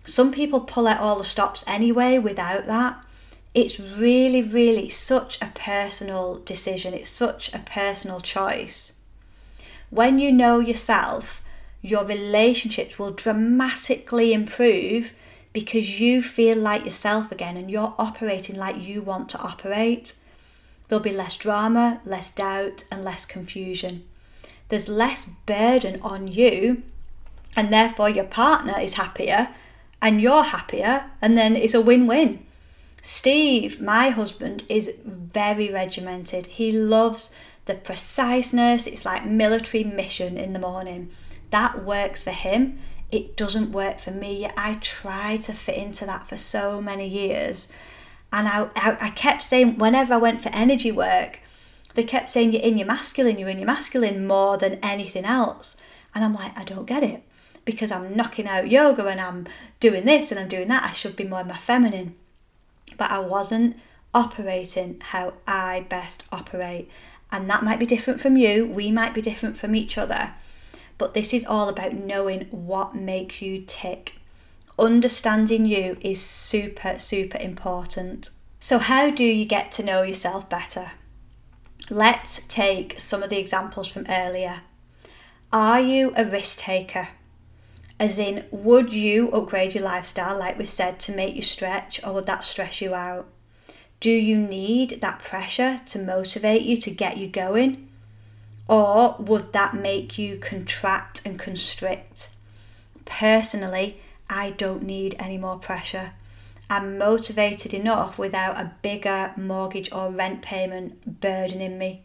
Some 0.05 0.31
people 0.31 0.61
pull 0.61 0.87
out 0.87 0.99
all 0.99 1.17
the 1.17 1.23
stops 1.23 1.63
anyway 1.67 2.17
without 2.17 2.65
that. 2.67 3.05
It's 3.53 3.79
really, 3.79 4.41
really 4.41 4.89
such 4.89 5.41
a 5.41 5.51
personal 5.53 6.39
decision. 6.45 6.93
It's 6.93 7.09
such 7.09 7.53
a 7.53 7.59
personal 7.59 8.21
choice. 8.21 8.93
When 9.89 10.19
you 10.19 10.31
know 10.31 10.59
yourself, 10.59 11.43
your 11.81 12.05
relationships 12.05 12.97
will 12.97 13.11
dramatically 13.11 14.33
improve 14.33 15.13
because 15.51 15.99
you 15.99 16.21
feel 16.21 16.57
like 16.57 16.85
yourself 16.85 17.31
again 17.31 17.57
and 17.57 17.69
you're 17.71 17.95
operating 17.97 18.55
like 18.55 18.79
you 18.81 19.01
want 19.01 19.29
to 19.29 19.39
operate. 19.39 20.13
There'll 20.89 21.01
be 21.01 21.13
less 21.13 21.37
drama, 21.37 22.01
less 22.03 22.29
doubt, 22.29 22.83
and 22.91 23.05
less 23.05 23.25
confusion. 23.25 24.03
There's 24.67 24.89
less 24.89 25.25
burden 25.45 26.01
on 26.01 26.27
you, 26.27 26.83
and 27.55 27.71
therefore 27.71 28.09
your 28.09 28.25
partner 28.25 28.77
is 28.79 28.95
happier 28.95 29.49
and 30.01 30.21
you're 30.21 30.43
happier, 30.43 31.05
and 31.21 31.37
then 31.37 31.55
it's 31.55 31.73
a 31.73 31.81
win 31.81 32.07
win. 32.07 32.45
Steve, 33.01 33.81
my 33.81 34.09
husband, 34.09 34.63
is 34.69 34.93
very 35.05 35.69
regimented. 35.71 36.47
He 36.47 36.71
loves 36.71 37.31
the 37.65 37.75
preciseness, 37.75 38.87
it's 38.87 39.05
like 39.05 39.25
military 39.25 39.83
mission 39.83 40.37
in 40.37 40.53
the 40.53 40.59
morning. 40.59 41.09
That 41.51 41.83
works 41.83 42.23
for 42.23 42.31
him. 42.31 42.79
It 43.11 43.35
doesn't 43.35 43.71
work 43.71 43.99
for 43.99 44.11
me. 44.11 44.47
I 44.55 44.75
tried 44.75 45.43
to 45.43 45.53
fit 45.53 45.75
into 45.75 46.05
that 46.05 46.27
for 46.27 46.37
so 46.37 46.81
many 46.81 47.07
years. 47.07 47.67
And 48.31 48.47
I, 48.47 48.69
I, 48.75 48.97
I 49.01 49.09
kept 49.11 49.43
saying, 49.43 49.77
whenever 49.77 50.13
I 50.13 50.17
went 50.17 50.41
for 50.41 50.49
energy 50.53 50.91
work, 50.91 51.39
they 51.95 52.03
kept 52.03 52.29
saying 52.29 52.53
you're 52.53 52.61
in 52.61 52.77
your 52.77 52.87
masculine, 52.87 53.39
you're 53.39 53.49
in 53.49 53.59
your 53.59 53.67
masculine 53.67 54.27
more 54.27 54.57
than 54.57 54.75
anything 54.83 55.25
else. 55.25 55.77
And 56.13 56.23
I'm 56.23 56.33
like, 56.33 56.57
I 56.57 56.63
don't 56.63 56.85
get 56.85 57.03
it 57.03 57.23
because 57.65 57.91
I'm 57.91 58.15
knocking 58.15 58.47
out 58.47 58.71
yoga 58.71 59.05
and 59.07 59.19
I'm 59.19 59.47
doing 59.79 60.05
this 60.05 60.31
and 60.31 60.39
I'm 60.39 60.47
doing 60.47 60.67
that. 60.69 60.83
I 60.83 60.91
should 60.91 61.15
be 61.15 61.23
more 61.23 61.43
my 61.43 61.57
feminine. 61.57 62.15
But 62.97 63.11
I 63.11 63.19
wasn't 63.19 63.77
operating 64.13 65.01
how 65.01 65.33
I 65.45 65.85
best 65.89 66.23
operate. 66.31 66.89
And 67.31 67.49
that 67.49 67.63
might 67.63 67.79
be 67.79 67.85
different 67.85 68.19
from 68.19 68.37
you, 68.37 68.65
we 68.65 68.91
might 68.91 69.13
be 69.13 69.21
different 69.21 69.55
from 69.55 69.75
each 69.75 69.97
other. 69.97 70.31
But 70.97 71.13
this 71.13 71.33
is 71.33 71.45
all 71.45 71.69
about 71.69 71.93
knowing 71.93 72.45
what 72.49 72.95
makes 72.95 73.41
you 73.41 73.63
tick. 73.67 74.13
Understanding 74.79 75.65
you 75.65 75.97
is 75.99 76.21
super, 76.21 76.97
super 76.97 77.37
important. 77.37 78.29
So, 78.61 78.79
how 78.79 79.09
do 79.09 79.25
you 79.25 79.43
get 79.43 79.73
to 79.73 79.83
know 79.83 80.03
yourself 80.03 80.49
better? 80.49 80.93
Let's 81.89 82.43
take 82.47 82.97
some 82.97 83.21
of 83.21 83.29
the 83.29 83.39
examples 83.39 83.89
from 83.89 84.05
earlier. 84.07 84.61
Are 85.51 85.81
you 85.81 86.13
a 86.15 86.23
risk 86.23 86.59
taker? 86.59 87.09
As 87.99 88.17
in, 88.17 88.45
would 88.51 88.93
you 88.93 89.29
upgrade 89.31 89.75
your 89.75 89.83
lifestyle, 89.83 90.39
like 90.39 90.57
we 90.57 90.63
said, 90.63 90.97
to 91.01 91.15
make 91.15 91.35
you 91.35 91.41
stretch, 91.41 92.01
or 92.05 92.13
would 92.13 92.27
that 92.27 92.45
stress 92.45 92.79
you 92.79 92.95
out? 92.95 93.27
Do 93.99 94.09
you 94.09 94.37
need 94.37 95.01
that 95.01 95.19
pressure 95.19 95.81
to 95.87 95.99
motivate 95.99 96.61
you 96.61 96.77
to 96.77 96.89
get 96.89 97.17
you 97.17 97.27
going? 97.27 97.89
Or 98.69 99.17
would 99.19 99.51
that 99.51 99.73
make 99.73 100.17
you 100.17 100.37
contract 100.37 101.23
and 101.25 101.37
constrict? 101.37 102.29
Personally, 103.03 103.99
I 104.29 104.51
don't 104.51 104.83
need 104.83 105.15
any 105.17 105.37
more 105.37 105.57
pressure. 105.57 106.11
I'm 106.69 106.99
motivated 106.99 107.73
enough 107.73 108.19
without 108.19 108.57
a 108.57 108.73
bigger 108.83 109.33
mortgage 109.35 109.91
or 109.91 110.11
rent 110.11 110.43
payment 110.43 111.19
burdening 111.19 111.79
me. 111.79 112.03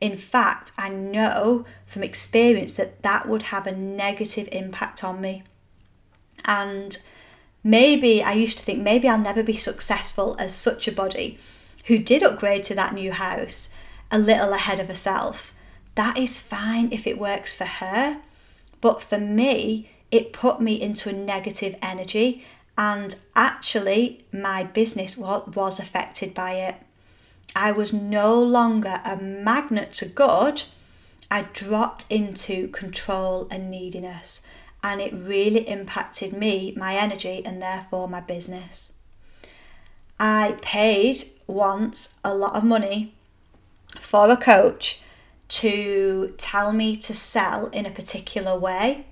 In 0.00 0.18
fact, 0.18 0.72
I 0.76 0.90
know 0.90 1.64
from 1.86 2.02
experience 2.02 2.74
that 2.74 3.02
that 3.02 3.26
would 3.26 3.44
have 3.44 3.66
a 3.66 3.72
negative 3.72 4.48
impact 4.52 5.02
on 5.02 5.22
me. 5.22 5.44
And 6.44 6.98
maybe 7.64 8.22
I 8.22 8.32
used 8.32 8.58
to 8.58 8.64
think 8.64 8.80
maybe 8.80 9.08
I'll 9.08 9.18
never 9.18 9.42
be 9.42 9.56
successful 9.56 10.36
as 10.38 10.54
such 10.54 10.86
a 10.86 10.92
body 10.92 11.38
who 11.86 11.98
did 11.98 12.22
upgrade 12.22 12.64
to 12.64 12.74
that 12.74 12.92
new 12.92 13.12
house 13.12 13.70
a 14.10 14.18
little 14.18 14.52
ahead 14.52 14.78
of 14.78 14.88
herself. 14.88 15.54
That 15.94 16.18
is 16.18 16.38
fine 16.38 16.92
if 16.92 17.06
it 17.06 17.18
works 17.18 17.54
for 17.54 17.64
her. 17.64 18.20
But 18.82 19.02
for 19.02 19.18
me, 19.18 19.90
it 20.10 20.32
put 20.32 20.60
me 20.60 20.80
into 20.80 21.08
a 21.08 21.12
negative 21.12 21.76
energy, 21.82 22.44
and 22.78 23.16
actually, 23.34 24.24
my 24.32 24.64
business 24.64 25.16
was 25.16 25.80
affected 25.80 26.34
by 26.34 26.52
it. 26.52 26.76
I 27.54 27.72
was 27.72 27.92
no 27.92 28.42
longer 28.42 29.00
a 29.04 29.16
magnet 29.16 29.92
to 29.94 30.06
good, 30.06 30.64
I 31.30 31.42
dropped 31.52 32.04
into 32.08 32.68
control 32.68 33.48
and 33.50 33.70
neediness, 33.70 34.46
and 34.82 35.00
it 35.00 35.12
really 35.12 35.68
impacted 35.68 36.32
me, 36.32 36.72
my 36.76 36.94
energy, 36.94 37.44
and 37.44 37.60
therefore 37.60 38.08
my 38.08 38.20
business. 38.20 38.92
I 40.20 40.56
paid 40.62 41.24
once 41.46 42.14
a 42.24 42.34
lot 42.34 42.54
of 42.54 42.64
money 42.64 43.14
for 43.98 44.30
a 44.30 44.36
coach 44.36 45.00
to 45.48 46.34
tell 46.38 46.72
me 46.72 46.96
to 46.96 47.14
sell 47.14 47.66
in 47.68 47.86
a 47.86 47.90
particular 47.90 48.58
way 48.58 49.06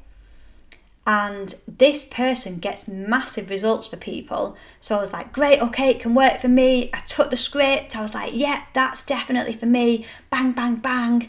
and 1.07 1.55
this 1.69 2.05
person 2.05 2.59
gets 2.59 2.89
massive 2.89 3.51
results 3.51 3.87
for 3.87 3.97
people. 3.97 4.57
So 4.81 4.97
I 4.97 5.01
was 5.01 5.13
like, 5.13 5.33
great, 5.33 5.61
okay, 5.61 5.91
it 5.91 6.01
can 6.01 6.15
work 6.15 6.41
for 6.41 6.49
me. 6.49 6.91
I 6.95 7.01
took 7.01 7.31
the 7.31 7.37
script, 7.37 7.97
I 7.97 8.03
was 8.03 8.15
like, 8.15 8.33
yeah, 8.35 8.65
that's 8.73 9.05
definitely 9.05 9.53
for 9.53 9.67
me. 9.67 10.07
Bang, 10.31 10.53
bang, 10.53 10.77
bang. 10.77 11.29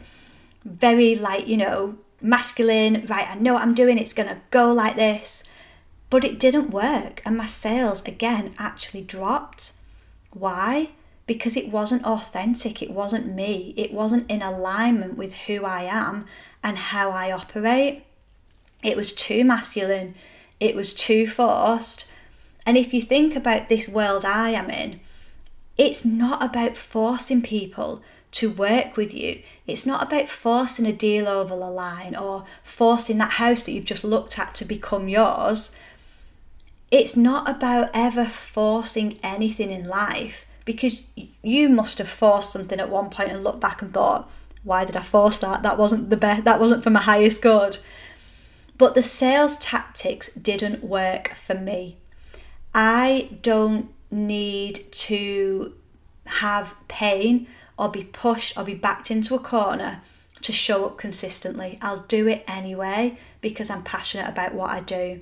Very 0.63 1.15
like, 1.15 1.47
you 1.47 1.57
know, 1.57 1.97
masculine, 2.21 3.05
right, 3.07 3.29
I 3.29 3.35
know 3.35 3.53
what 3.53 3.63
I'm 3.63 3.75
doing, 3.75 3.97
it's 3.97 4.13
gonna 4.13 4.41
go 4.49 4.71
like 4.71 4.95
this. 4.95 5.43
But 6.09 6.23
it 6.23 6.39
didn't 6.39 6.69
work, 6.69 7.21
and 7.25 7.35
my 7.37 7.45
sales 7.45 8.03
again 8.05 8.53
actually 8.57 9.01
dropped. 9.01 9.73
Why? 10.31 10.91
Because 11.27 11.57
it 11.57 11.69
wasn't 11.69 12.05
authentic, 12.05 12.81
it 12.81 12.91
wasn't 12.91 13.35
me, 13.35 13.73
it 13.75 13.91
wasn't 13.91 14.29
in 14.29 14.41
alignment 14.41 15.17
with 15.17 15.33
who 15.33 15.65
I 15.65 15.83
am 15.83 16.25
and 16.63 16.77
how 16.77 17.11
I 17.11 17.31
operate. 17.31 18.05
It 18.85 18.95
was 18.95 19.13
too 19.13 19.43
masculine, 19.43 20.13
it 20.59 20.75
was 20.75 20.93
too 20.93 21.27
forced. 21.27 22.07
And 22.67 22.77
if 22.77 22.93
you 22.93 23.01
think 23.01 23.35
about 23.35 23.67
this 23.67 23.89
world 23.89 24.23
I 24.23 24.51
am 24.51 24.69
in, 24.69 24.99
it's 25.77 26.05
not 26.05 26.43
about 26.43 26.77
forcing 26.77 27.41
people 27.41 28.03
to 28.31 28.51
work 28.51 28.95
with 28.95 29.13
you. 29.13 29.41
It's 29.65 29.85
not 29.85 30.03
about 30.03 30.29
forcing 30.29 30.85
a 30.85 30.93
deal 30.93 31.27
over 31.27 31.55
the 31.55 31.69
line 31.69 32.15
or 32.15 32.45
forcing 32.63 33.17
that 33.17 33.31
house 33.31 33.63
that 33.63 33.71
you've 33.71 33.85
just 33.85 34.03
looked 34.03 34.37
at 34.37 34.53
to 34.55 34.65
become 34.65 35.09
yours. 35.09 35.71
It's 36.91 37.17
not 37.17 37.49
about 37.49 37.89
ever 37.93 38.25
forcing 38.25 39.17
anything 39.23 39.71
in 39.71 39.87
life 39.87 40.47
because 40.63 41.01
you 41.41 41.69
must 41.69 41.97
have 41.97 42.09
forced 42.09 42.51
something 42.51 42.79
at 42.79 42.89
one 42.89 43.09
point 43.09 43.31
and 43.31 43.43
looked 43.43 43.61
back 43.61 43.81
and 43.81 43.93
thought, 43.93 44.29
why 44.63 44.85
did 44.85 44.95
I 44.95 45.01
force 45.01 45.39
that? 45.39 45.63
That 45.63 45.77
wasn't 45.77 46.09
the 46.09 46.17
best, 46.17 46.43
that 46.43 46.59
wasn't 46.59 46.83
for 46.83 46.89
my 46.89 47.01
highest 47.01 47.41
good. 47.41 47.77
But 48.77 48.95
the 48.95 49.03
sales 49.03 49.57
tactics 49.57 50.33
didn't 50.33 50.83
work 50.83 51.33
for 51.33 51.55
me. 51.55 51.97
I 52.73 53.37
don't 53.41 53.89
need 54.11 54.91
to 54.91 55.73
have 56.25 56.75
pain 56.87 57.47
or 57.77 57.89
be 57.89 58.03
pushed 58.03 58.57
or 58.57 58.63
be 58.63 58.73
backed 58.73 59.11
into 59.11 59.35
a 59.35 59.39
corner 59.39 60.01
to 60.41 60.51
show 60.51 60.85
up 60.85 60.97
consistently. 60.97 61.77
I'll 61.81 62.01
do 62.01 62.27
it 62.27 62.43
anyway 62.47 63.17
because 63.41 63.69
I'm 63.69 63.83
passionate 63.83 64.27
about 64.27 64.53
what 64.53 64.71
I 64.71 64.81
do. 64.81 65.21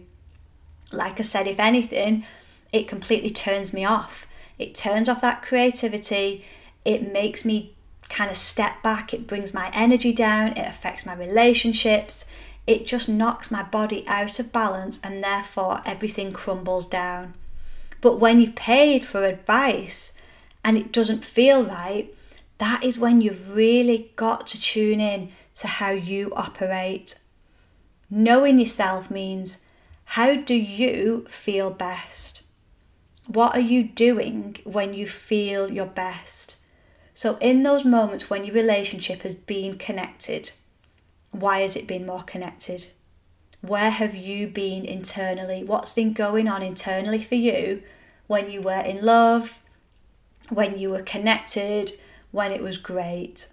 Like 0.91 1.19
I 1.19 1.23
said, 1.23 1.47
if 1.47 1.59
anything, 1.59 2.25
it 2.71 2.87
completely 2.87 3.29
turns 3.29 3.73
me 3.73 3.85
off. 3.85 4.27
It 4.59 4.75
turns 4.75 5.09
off 5.09 5.21
that 5.21 5.41
creativity. 5.41 6.45
It 6.85 7.11
makes 7.11 7.45
me 7.45 7.73
kind 8.09 8.29
of 8.29 8.37
step 8.37 8.81
back. 8.83 9.13
It 9.13 9.27
brings 9.27 9.53
my 9.53 9.71
energy 9.73 10.13
down. 10.13 10.51
It 10.51 10.67
affects 10.67 11.05
my 11.05 11.13
relationships 11.13 12.25
it 12.65 12.85
just 12.85 13.09
knocks 13.09 13.51
my 13.51 13.63
body 13.63 14.07
out 14.07 14.39
of 14.39 14.51
balance 14.51 14.99
and 15.03 15.23
therefore 15.23 15.81
everything 15.85 16.31
crumbles 16.31 16.87
down. 16.87 17.33
But 18.01 18.19
when 18.19 18.39
you've 18.39 18.55
paid 18.55 19.03
for 19.03 19.25
advice 19.25 20.17
and 20.63 20.77
it 20.77 20.91
doesn't 20.91 21.23
feel 21.23 21.63
right, 21.63 22.13
that 22.57 22.83
is 22.83 22.99
when 22.99 23.21
you've 23.21 23.53
really 23.53 24.11
got 24.15 24.47
to 24.47 24.61
tune 24.61 25.01
in 25.01 25.31
to 25.55 25.67
how 25.67 25.91
you 25.91 26.31
operate. 26.35 27.15
Knowing 28.09 28.59
yourself 28.59 29.11
means 29.11 29.65
how 30.05 30.35
do 30.35 30.53
you 30.53 31.25
feel 31.29 31.69
best? 31.69 32.43
What 33.27 33.55
are 33.55 33.61
you 33.61 33.83
doing 33.83 34.57
when 34.63 34.93
you 34.93 35.07
feel 35.07 35.71
your 35.71 35.85
best? 35.85 36.57
So, 37.13 37.37
in 37.37 37.63
those 37.63 37.85
moments 37.85 38.29
when 38.29 38.43
your 38.43 38.55
relationship 38.55 39.21
has 39.21 39.33
been 39.33 39.77
connected, 39.77 40.51
why 41.33 41.59
has 41.59 41.75
it 41.75 41.87
been 41.87 42.05
more 42.05 42.23
connected? 42.23 42.87
Where 43.61 43.89
have 43.89 44.15
you 44.15 44.47
been 44.47 44.85
internally? 44.85 45.63
What's 45.63 45.93
been 45.93 46.13
going 46.13 46.47
on 46.47 46.61
internally 46.61 47.21
for 47.21 47.35
you 47.35 47.81
when 48.27 48.49
you 48.49 48.61
were 48.61 48.81
in 48.81 49.03
love, 49.03 49.59
when 50.49 50.77
you 50.77 50.91
were 50.91 51.01
connected, 51.01 51.93
when 52.31 52.51
it 52.51 52.61
was 52.61 52.77
great? 52.77 53.47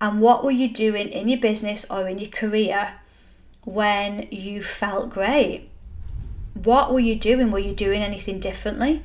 And 0.00 0.20
what 0.20 0.44
were 0.44 0.50
you 0.50 0.68
doing 0.68 1.08
in 1.08 1.28
your 1.28 1.40
business 1.40 1.84
or 1.90 2.08
in 2.08 2.18
your 2.18 2.30
career 2.30 2.94
when 3.64 4.28
you 4.30 4.62
felt 4.62 5.10
great? 5.10 5.68
What 6.54 6.92
were 6.92 7.00
you 7.00 7.16
doing? 7.16 7.50
Were 7.50 7.58
you 7.58 7.74
doing 7.74 8.02
anything 8.02 8.38
differently? 8.38 9.02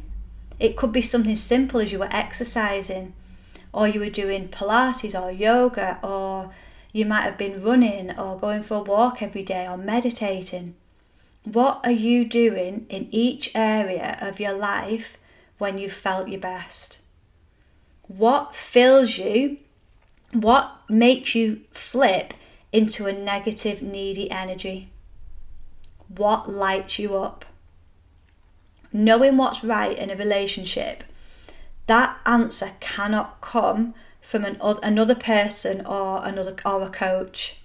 It 0.60 0.78
could 0.78 0.92
be 0.92 1.02
something 1.02 1.36
simple 1.36 1.80
as 1.80 1.92
you 1.92 2.00
were 2.00 2.10
exercising, 2.12 3.14
or 3.74 3.88
you 3.88 4.00
were 4.00 4.10
doing 4.10 4.48
Pilates 4.50 5.20
or 5.20 5.32
yoga, 5.32 6.00
or 6.02 6.54
you 6.96 7.06
might 7.06 7.24
have 7.24 7.38
been 7.38 7.62
running 7.62 8.18
or 8.18 8.38
going 8.38 8.64
for 8.64 8.76
a 8.76 8.82
walk 8.82 9.22
every 9.22 9.44
day 9.44 9.68
or 9.68 9.76
meditating. 9.76 10.74
What 11.44 11.82
are 11.84 11.92
you 11.92 12.24
doing 12.24 12.86
in 12.88 13.10
each 13.12 13.52
area 13.54 14.18
of 14.22 14.40
your 14.40 14.54
life 14.54 15.18
when 15.58 15.78
you 15.78 15.90
felt 15.90 16.30
your 16.30 16.40
best? 16.40 17.00
What 18.08 18.56
fills 18.56 19.18
you? 19.18 19.58
What 20.32 20.72
makes 20.88 21.36
you 21.36 21.64
flip 21.70 22.34
into 22.72 23.08
a 23.08 23.12
negative, 23.12 23.82
needy 23.82 24.32
energy? 24.32 24.90
What 26.08 26.50
lights 26.50 26.98
you 26.98 27.18
up? 27.18 27.44
Knowing 28.94 29.36
what's 29.36 29.66
right 29.66 30.00
in 30.00 30.10
a 30.10 30.16
relationship, 30.16 31.04
that 31.88 32.18
answer 32.26 32.72
cannot 32.80 33.42
come 33.42 33.96
from 34.26 34.44
an, 34.44 34.58
another 34.82 35.14
person 35.14 35.86
or 35.86 36.26
another 36.26 36.56
or 36.66 36.82
a 36.82 36.90
coach. 36.90 37.58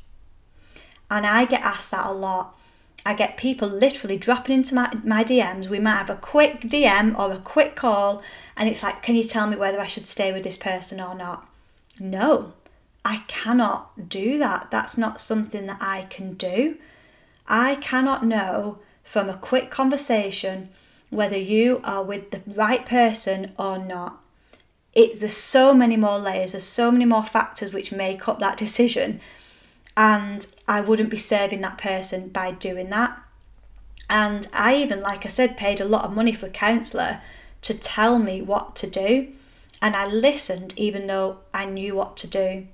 And 1.10 1.26
I 1.26 1.46
get 1.46 1.62
asked 1.62 1.90
that 1.90 2.06
a 2.06 2.12
lot. 2.12 2.54
I 3.06 3.14
get 3.14 3.38
people 3.38 3.66
literally 3.66 4.18
dropping 4.18 4.56
into 4.56 4.74
my, 4.74 4.92
my 5.02 5.24
DMs. 5.24 5.68
We 5.68 5.80
might 5.80 5.96
have 5.96 6.10
a 6.10 6.16
quick 6.16 6.60
DM 6.60 7.18
or 7.18 7.32
a 7.32 7.38
quick 7.38 7.74
call, 7.74 8.22
and 8.58 8.68
it's 8.68 8.82
like, 8.82 9.02
Can 9.02 9.16
you 9.16 9.24
tell 9.24 9.46
me 9.46 9.56
whether 9.56 9.80
I 9.80 9.86
should 9.86 10.06
stay 10.06 10.32
with 10.34 10.44
this 10.44 10.58
person 10.58 11.00
or 11.00 11.14
not? 11.14 11.48
No, 11.98 12.52
I 13.06 13.22
cannot 13.26 14.10
do 14.10 14.36
that. 14.38 14.70
That's 14.70 14.98
not 14.98 15.18
something 15.18 15.66
that 15.66 15.78
I 15.80 16.08
can 16.10 16.34
do. 16.34 16.76
I 17.48 17.76
cannot 17.76 18.22
know 18.22 18.80
from 19.02 19.30
a 19.30 19.36
quick 19.36 19.70
conversation 19.70 20.68
whether 21.08 21.38
you 21.38 21.80
are 21.84 22.02
with 22.02 22.32
the 22.32 22.42
right 22.46 22.84
person 22.84 23.52
or 23.58 23.78
not. 23.78 24.19
It's 24.94 25.20
there's 25.20 25.36
so 25.36 25.72
many 25.72 25.96
more 25.96 26.18
layers, 26.18 26.52
there's 26.52 26.64
so 26.64 26.90
many 26.90 27.04
more 27.04 27.24
factors 27.24 27.72
which 27.72 27.92
make 27.92 28.28
up 28.28 28.40
that 28.40 28.56
decision 28.56 29.20
and 29.96 30.46
I 30.66 30.80
wouldn't 30.80 31.10
be 31.10 31.16
serving 31.16 31.60
that 31.60 31.78
person 31.78 32.28
by 32.28 32.52
doing 32.52 32.90
that. 32.90 33.22
And 34.08 34.48
I 34.52 34.76
even, 34.76 35.00
like 35.00 35.24
I 35.24 35.28
said, 35.28 35.56
paid 35.56 35.80
a 35.80 35.84
lot 35.84 36.04
of 36.04 36.14
money 36.14 36.32
for 36.32 36.46
a 36.46 36.50
counsellor 36.50 37.20
to 37.62 37.74
tell 37.74 38.18
me 38.18 38.40
what 38.40 38.74
to 38.76 38.86
do. 38.86 39.28
And 39.82 39.94
I 39.94 40.06
listened 40.06 40.74
even 40.76 41.06
though 41.06 41.40
I 41.52 41.66
knew 41.66 41.94
what 41.94 42.16
to 42.18 42.26
do. 42.26 42.66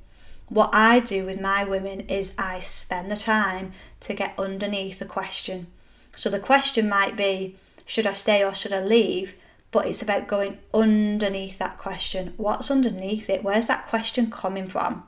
What 0.49 0.70
I 0.73 1.00
do 1.00 1.26
with 1.26 1.40
my 1.40 1.64
women 1.64 2.00
is 2.02 2.32
I 2.38 2.61
spend 2.61 3.11
the 3.11 3.16
time 3.16 3.73
to 4.00 4.14
get 4.14 4.38
underneath 4.38 5.00
the 5.00 5.04
question. 5.04 5.66
So 6.14 6.30
the 6.30 6.38
question 6.38 6.88
might 6.88 7.16
be 7.16 7.56
should 7.85 8.06
I 8.06 8.12
stay 8.12 8.44
or 8.44 8.54
should 8.54 8.73
I 8.73 8.82
leave? 8.82 9.37
But 9.76 9.88
it's 9.88 10.02
about 10.02 10.26
going 10.26 10.59
underneath 10.73 11.59
that 11.59 11.76
question. 11.76 12.33
What's 12.38 12.71
underneath 12.71 13.28
it? 13.28 13.45
Where's 13.45 13.66
that 13.66 13.87
question 13.87 14.30
coming 14.30 14.66
from? 14.66 15.04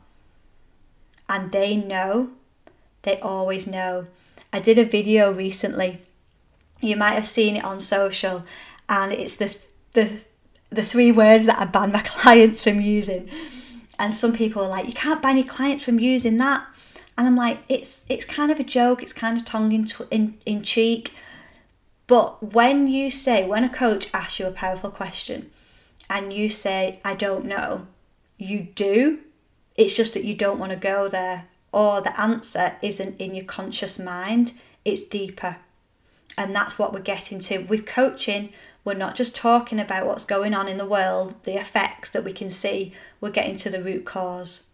and 1.29 1.53
they 1.53 1.77
know, 1.77 2.31
they 3.03 3.19
always 3.21 3.67
know. 3.67 4.07
I 4.53 4.61
did 4.61 4.79
a 4.79 4.85
video 4.85 5.31
recently. 5.31 6.01
You 6.81 6.97
might 6.97 7.13
have 7.13 7.27
seen 7.27 7.57
it 7.57 7.65
on 7.65 7.81
social, 7.81 8.45
and 8.89 9.13
it's 9.13 9.37
the 9.37 9.55
the 9.93 10.21
the 10.71 10.83
three 10.83 11.13
words 11.13 11.47
that 11.47 11.59
I 11.59 11.65
ban 11.65 11.93
my 11.93 12.01
clients 12.05 12.63
from 12.63 12.81
using. 12.81 13.29
And 14.01 14.15
some 14.15 14.33
people 14.33 14.63
are 14.63 14.69
like, 14.69 14.87
you 14.87 14.93
can't 14.93 15.21
ban 15.21 15.37
your 15.37 15.47
clients 15.47 15.83
from 15.83 15.99
using 15.99 16.39
that. 16.39 16.65
And 17.17 17.27
I'm 17.27 17.37
like, 17.37 17.61
it's 17.69 18.07
it's 18.09 18.25
kind 18.25 18.51
of 18.51 18.61
a 18.61 18.65
joke. 18.65 19.03
It's 19.03 19.13
kind 19.13 19.37
of 19.37 19.45
tongue 19.45 19.73
in 19.73 19.89
in, 20.11 20.39
in 20.47 20.63
cheek. 20.63 21.13
But 22.09 22.53
when 22.53 22.89
you 22.89 23.11
say, 23.13 23.47
when 23.47 23.63
a 23.63 23.69
coach 23.69 24.09
asks 24.13 24.41
you 24.41 24.47
a 24.47 24.51
powerful 24.51 24.91
question, 24.91 25.51
and 26.11 26.33
you 26.33 26.49
say, 26.49 26.99
I 27.05 27.15
don't 27.15 27.45
know, 27.45 27.87
you 28.39 28.63
do 28.75 29.21
it's 29.79 29.95
just 29.95 30.15
that 30.15 30.25
you 30.25 30.35
don't 30.35 30.59
want 30.59 30.73
to 30.73 30.77
go 30.77 31.09
there, 31.09 31.47
or 31.73 32.03
the 32.03 32.21
answer 32.21 32.77
isn't 32.83 33.21
in 33.21 33.35
your 33.35 33.45
conscious 33.45 33.97
mind, 33.97 34.53
it's 34.85 35.05
deeper. 35.05 35.57
And 36.37 36.55
that's 36.55 36.79
what 36.79 36.93
we're 36.93 36.99
getting 36.99 37.39
to. 37.41 37.59
With 37.59 37.87
coaching, 37.87 38.53
we're 38.85 38.95
not 38.95 39.15
just 39.15 39.37
talking 39.37 39.79
about 39.79 40.05
what's 40.05 40.25
going 40.25 40.53
on 40.53 40.67
in 40.67 40.79
the 40.79 40.85
world, 40.85 41.45
the 41.45 41.57
effects 41.57 42.11
that 42.11 42.25
we 42.25 42.33
can 42.33 42.51
see, 42.51 42.93
we're 43.21 43.31
getting 43.31 43.55
to 43.57 43.71
the 43.71 43.81
root 43.81 44.05
cause. 44.05 44.65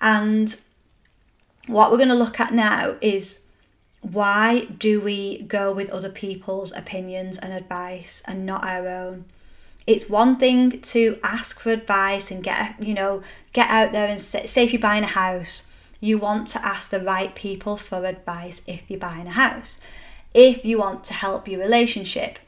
And 0.00 0.56
what 1.66 1.90
we're 1.90 1.98
going 1.98 2.08
to 2.08 2.14
look 2.14 2.40
at 2.40 2.54
now 2.54 2.96
is 3.02 3.48
why 4.00 4.64
do 4.64 5.00
we 5.00 5.42
go 5.42 5.72
with 5.72 5.90
other 5.90 6.08
people's 6.08 6.72
opinions 6.72 7.36
and 7.38 7.52
advice 7.52 8.22
and 8.26 8.46
not 8.46 8.64
our 8.64 8.88
own? 8.88 9.24
it's 9.90 10.08
one 10.08 10.36
thing 10.36 10.80
to 10.80 11.18
ask 11.22 11.58
for 11.58 11.70
advice 11.70 12.30
and 12.30 12.44
get 12.44 12.76
you 12.84 12.94
know 12.94 13.22
get 13.52 13.68
out 13.68 13.92
there 13.92 14.06
and 14.06 14.20
say, 14.20 14.46
say 14.46 14.64
if 14.64 14.72
you're 14.72 14.80
buying 14.80 15.02
a 15.02 15.18
house 15.24 15.66
you 16.00 16.16
want 16.16 16.46
to 16.48 16.64
ask 16.64 16.90
the 16.90 17.00
right 17.00 17.34
people 17.34 17.76
for 17.76 18.04
advice 18.06 18.62
if 18.66 18.82
you're 18.88 19.00
buying 19.00 19.26
a 19.26 19.32
house 19.32 19.80
if 20.32 20.64
you 20.64 20.78
want 20.78 21.02
to 21.02 21.14
help 21.14 21.48
your 21.48 21.60
relationship 21.60 22.38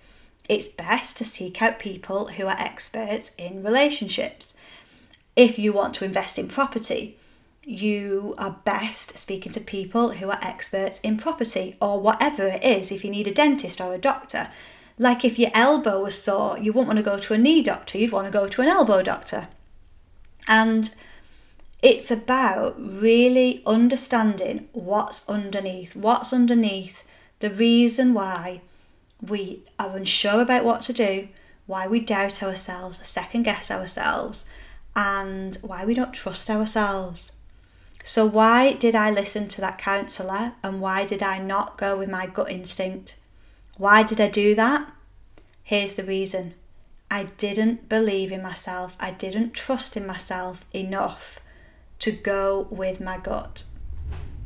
it's 0.48 0.68
best 0.68 1.16
to 1.16 1.24
seek 1.24 1.60
out 1.62 1.78
people 1.78 2.28
who 2.28 2.46
are 2.46 2.60
experts 2.60 3.32
in 3.38 3.62
relationships 3.62 4.54
if 5.34 5.58
you 5.58 5.72
want 5.72 5.94
to 5.94 6.04
invest 6.04 6.38
in 6.38 6.46
property 6.46 7.16
you 7.64 8.35
are 8.38 8.59
best 8.64 9.16
speaking 9.16 9.53
to 9.53 9.61
people 9.61 10.11
who 10.11 10.29
are 10.29 10.38
experts 10.42 10.98
in 11.01 11.16
property 11.16 11.77
or 11.81 12.01
whatever 12.01 12.46
it 12.46 12.62
is 12.64 12.90
if 12.90 13.05
you 13.05 13.11
need 13.11 13.29
a 13.29 13.35
dentist 13.35 13.81
or 13.81 13.94
a 13.94 13.98
doctor 13.98 14.48
like 14.98 15.25
if 15.25 15.38
your 15.38 15.51
elbow 15.55 16.03
was 16.03 16.20
sore, 16.20 16.59
you 16.59 16.72
wouldn't 16.72 16.88
want 16.88 16.98
to 16.98 17.03
go 17.03 17.18
to 17.18 17.35
a 17.35 17.38
knee 17.38 17.62
doctor, 17.62 17.98
you'd 17.98 18.12
want 18.12 18.27
to 18.27 18.33
go 18.33 18.46
to 18.46 18.62
an 18.62 18.68
elbow 18.68 19.03
doctor. 19.03 19.48
And 20.46 20.90
it's 21.83 22.11
about 22.11 22.75
really 22.79 23.62
understanding 23.66 24.68
what's 24.72 25.29
underneath, 25.29 25.96
what's 25.96 26.33
underneath 26.33 27.05
the 27.40 27.51
reason 27.51 28.14
why 28.14 28.61
we 29.20 29.64
are 29.79 29.96
unsure 29.96 30.40
about 30.40 30.64
what 30.64 30.83
to 30.83 30.92
do, 30.92 31.29
why 31.66 31.87
we 31.87 32.01
doubt 32.01 32.42
ourselves, 32.42 33.07
second 33.07 33.44
guess 33.44 33.70
ourselves, 33.70 34.46
and 34.94 35.57
why 35.62 35.85
we 35.85 35.94
don't 35.94 36.12
trust 36.12 36.51
ourselves. 36.51 37.33
So, 38.04 38.26
why 38.26 38.72
did 38.72 38.96
I 38.96 39.10
listen 39.10 39.48
to 39.48 39.60
that 39.60 39.78
counsellor 39.78 40.54
and 40.62 40.80
why 40.80 41.06
did 41.06 41.22
I 41.22 41.38
not 41.38 41.78
go 41.78 41.96
with 41.96 42.10
my 42.10 42.26
gut 42.26 42.50
instinct? 42.50 43.16
Why 43.76 44.02
did 44.02 44.20
I 44.20 44.28
do 44.28 44.54
that? 44.56 44.92
Here's 45.62 45.94
the 45.94 46.02
reason 46.04 46.54
I 47.10 47.24
didn't 47.36 47.88
believe 47.88 48.32
in 48.32 48.42
myself, 48.42 48.96
I 48.98 49.10
didn't 49.12 49.54
trust 49.54 49.96
in 49.96 50.06
myself 50.06 50.64
enough 50.72 51.38
to 52.00 52.10
go 52.10 52.66
with 52.70 53.00
my 53.00 53.18
gut. 53.18 53.64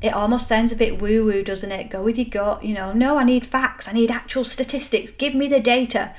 It 0.02 0.12
almost 0.12 0.46
sounds 0.46 0.72
a 0.72 0.76
bit 0.76 1.00
woo 1.00 1.24
woo, 1.24 1.42
doesn't 1.42 1.72
it? 1.72 1.88
Go 1.88 2.02
with 2.02 2.18
your 2.18 2.28
gut, 2.28 2.64
you 2.64 2.74
know, 2.74 2.92
no, 2.92 3.16
I 3.16 3.24
need 3.24 3.46
facts, 3.46 3.88
I 3.88 3.92
need 3.92 4.10
actual 4.10 4.44
statistics, 4.44 5.10
give 5.10 5.34
me 5.34 5.48
the 5.48 5.60
data. 5.60 6.14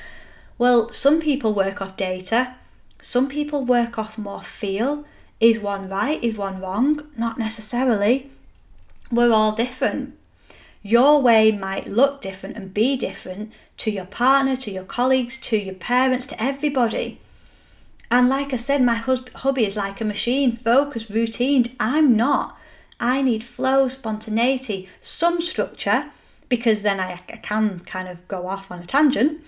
Well, 0.57 0.91
some 0.91 1.21
people 1.21 1.53
work 1.53 1.81
off 1.81 1.95
data, 1.95 2.55
some 2.99 3.29
people 3.29 3.63
work 3.63 3.99
off 3.99 4.17
more 4.17 4.41
feel. 4.41 5.05
Is 5.39 5.59
one 5.59 5.89
right? 5.89 6.23
Is 6.23 6.37
one 6.37 6.59
wrong? 6.59 7.07
Not 7.15 7.37
necessarily. 7.37 8.31
We're 9.11 9.31
all 9.31 9.51
different. 9.51 10.17
Your 10.81 11.21
way 11.21 11.51
might 11.51 11.87
look 11.87 12.21
different 12.21 12.55
and 12.55 12.73
be 12.73 12.97
different 12.97 13.51
to 13.77 13.91
your 13.91 14.05
partner, 14.05 14.55
to 14.55 14.71
your 14.71 14.83
colleagues, 14.83 15.37
to 15.37 15.57
your 15.57 15.75
parents, 15.75 16.27
to 16.27 16.41
everybody. 16.41 17.19
And 18.09 18.29
like 18.29 18.53
I 18.53 18.55
said, 18.55 18.81
my 18.81 18.95
hus- 18.95 19.29
hubby 19.35 19.65
is 19.65 19.75
like 19.75 20.01
a 20.01 20.05
machine, 20.05 20.51
focused, 20.53 21.11
routined. 21.11 21.71
I'm 21.79 22.15
not. 22.15 22.57
I 22.99 23.21
need 23.21 23.43
flow, 23.43 23.87
spontaneity, 23.89 24.89
some 25.01 25.41
structure, 25.41 26.11
because 26.49 26.81
then 26.81 26.99
I, 26.99 27.21
I 27.29 27.37
can 27.37 27.81
kind 27.81 28.07
of 28.07 28.27
go 28.27 28.47
off 28.47 28.71
on 28.71 28.79
a 28.79 28.85
tangent. 28.85 29.41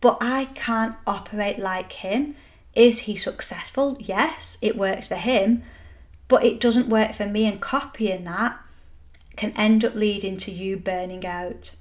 But 0.00 0.18
I 0.20 0.46
can't 0.54 0.96
operate 1.06 1.58
like 1.58 1.92
him. 1.92 2.36
Is 2.74 3.00
he 3.00 3.16
successful? 3.16 3.96
Yes, 4.00 4.58
it 4.60 4.76
works 4.76 5.06
for 5.06 5.16
him, 5.16 5.62
but 6.28 6.44
it 6.44 6.60
doesn't 6.60 6.88
work 6.88 7.12
for 7.12 7.26
me. 7.26 7.46
And 7.46 7.60
copying 7.60 8.24
that 8.24 8.58
can 9.36 9.52
end 9.56 9.84
up 9.84 9.94
leading 9.94 10.36
to 10.38 10.50
you 10.50 10.76
burning 10.76 11.26
out. 11.26 11.74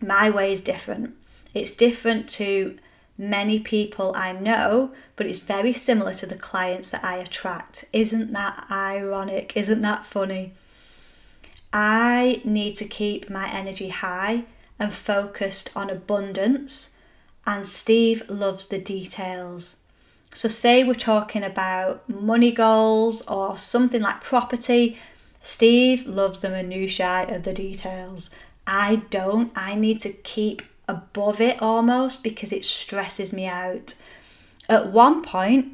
My 0.00 0.30
way 0.30 0.52
is 0.52 0.60
different. 0.60 1.14
It's 1.54 1.70
different 1.70 2.28
to 2.30 2.78
many 3.16 3.58
people 3.58 4.12
I 4.14 4.32
know, 4.32 4.92
but 5.16 5.26
it's 5.26 5.40
very 5.40 5.72
similar 5.72 6.14
to 6.14 6.26
the 6.26 6.38
clients 6.38 6.90
that 6.90 7.04
I 7.04 7.16
attract. 7.16 7.84
Isn't 7.92 8.32
that 8.32 8.66
ironic? 8.70 9.52
Isn't 9.56 9.82
that 9.82 10.04
funny? 10.04 10.52
I 11.72 12.40
need 12.44 12.76
to 12.76 12.84
keep 12.84 13.28
my 13.28 13.50
energy 13.52 13.88
high 13.88 14.44
and 14.78 14.92
focused 14.92 15.70
on 15.74 15.90
abundance, 15.90 16.96
and 17.46 17.66
Steve 17.66 18.22
loves 18.28 18.66
the 18.66 18.78
details. 18.78 19.78
So, 20.32 20.48
say 20.48 20.84
we're 20.84 20.94
talking 20.94 21.42
about 21.42 22.08
money 22.08 22.52
goals 22.52 23.22
or 23.22 23.56
something 23.56 24.02
like 24.02 24.20
property, 24.20 24.98
Steve 25.42 26.06
loves 26.06 26.40
the 26.40 26.50
minutiae 26.50 27.26
of 27.34 27.42
the 27.42 27.54
details. 27.54 28.30
I 28.66 29.02
don't. 29.10 29.50
I 29.56 29.74
need 29.74 30.00
to 30.00 30.12
keep 30.12 30.62
above 30.86 31.40
it 31.40 31.60
almost 31.62 32.22
because 32.22 32.52
it 32.52 32.64
stresses 32.64 33.32
me 33.32 33.46
out. 33.46 33.94
At 34.68 34.92
one 34.92 35.22
point, 35.22 35.72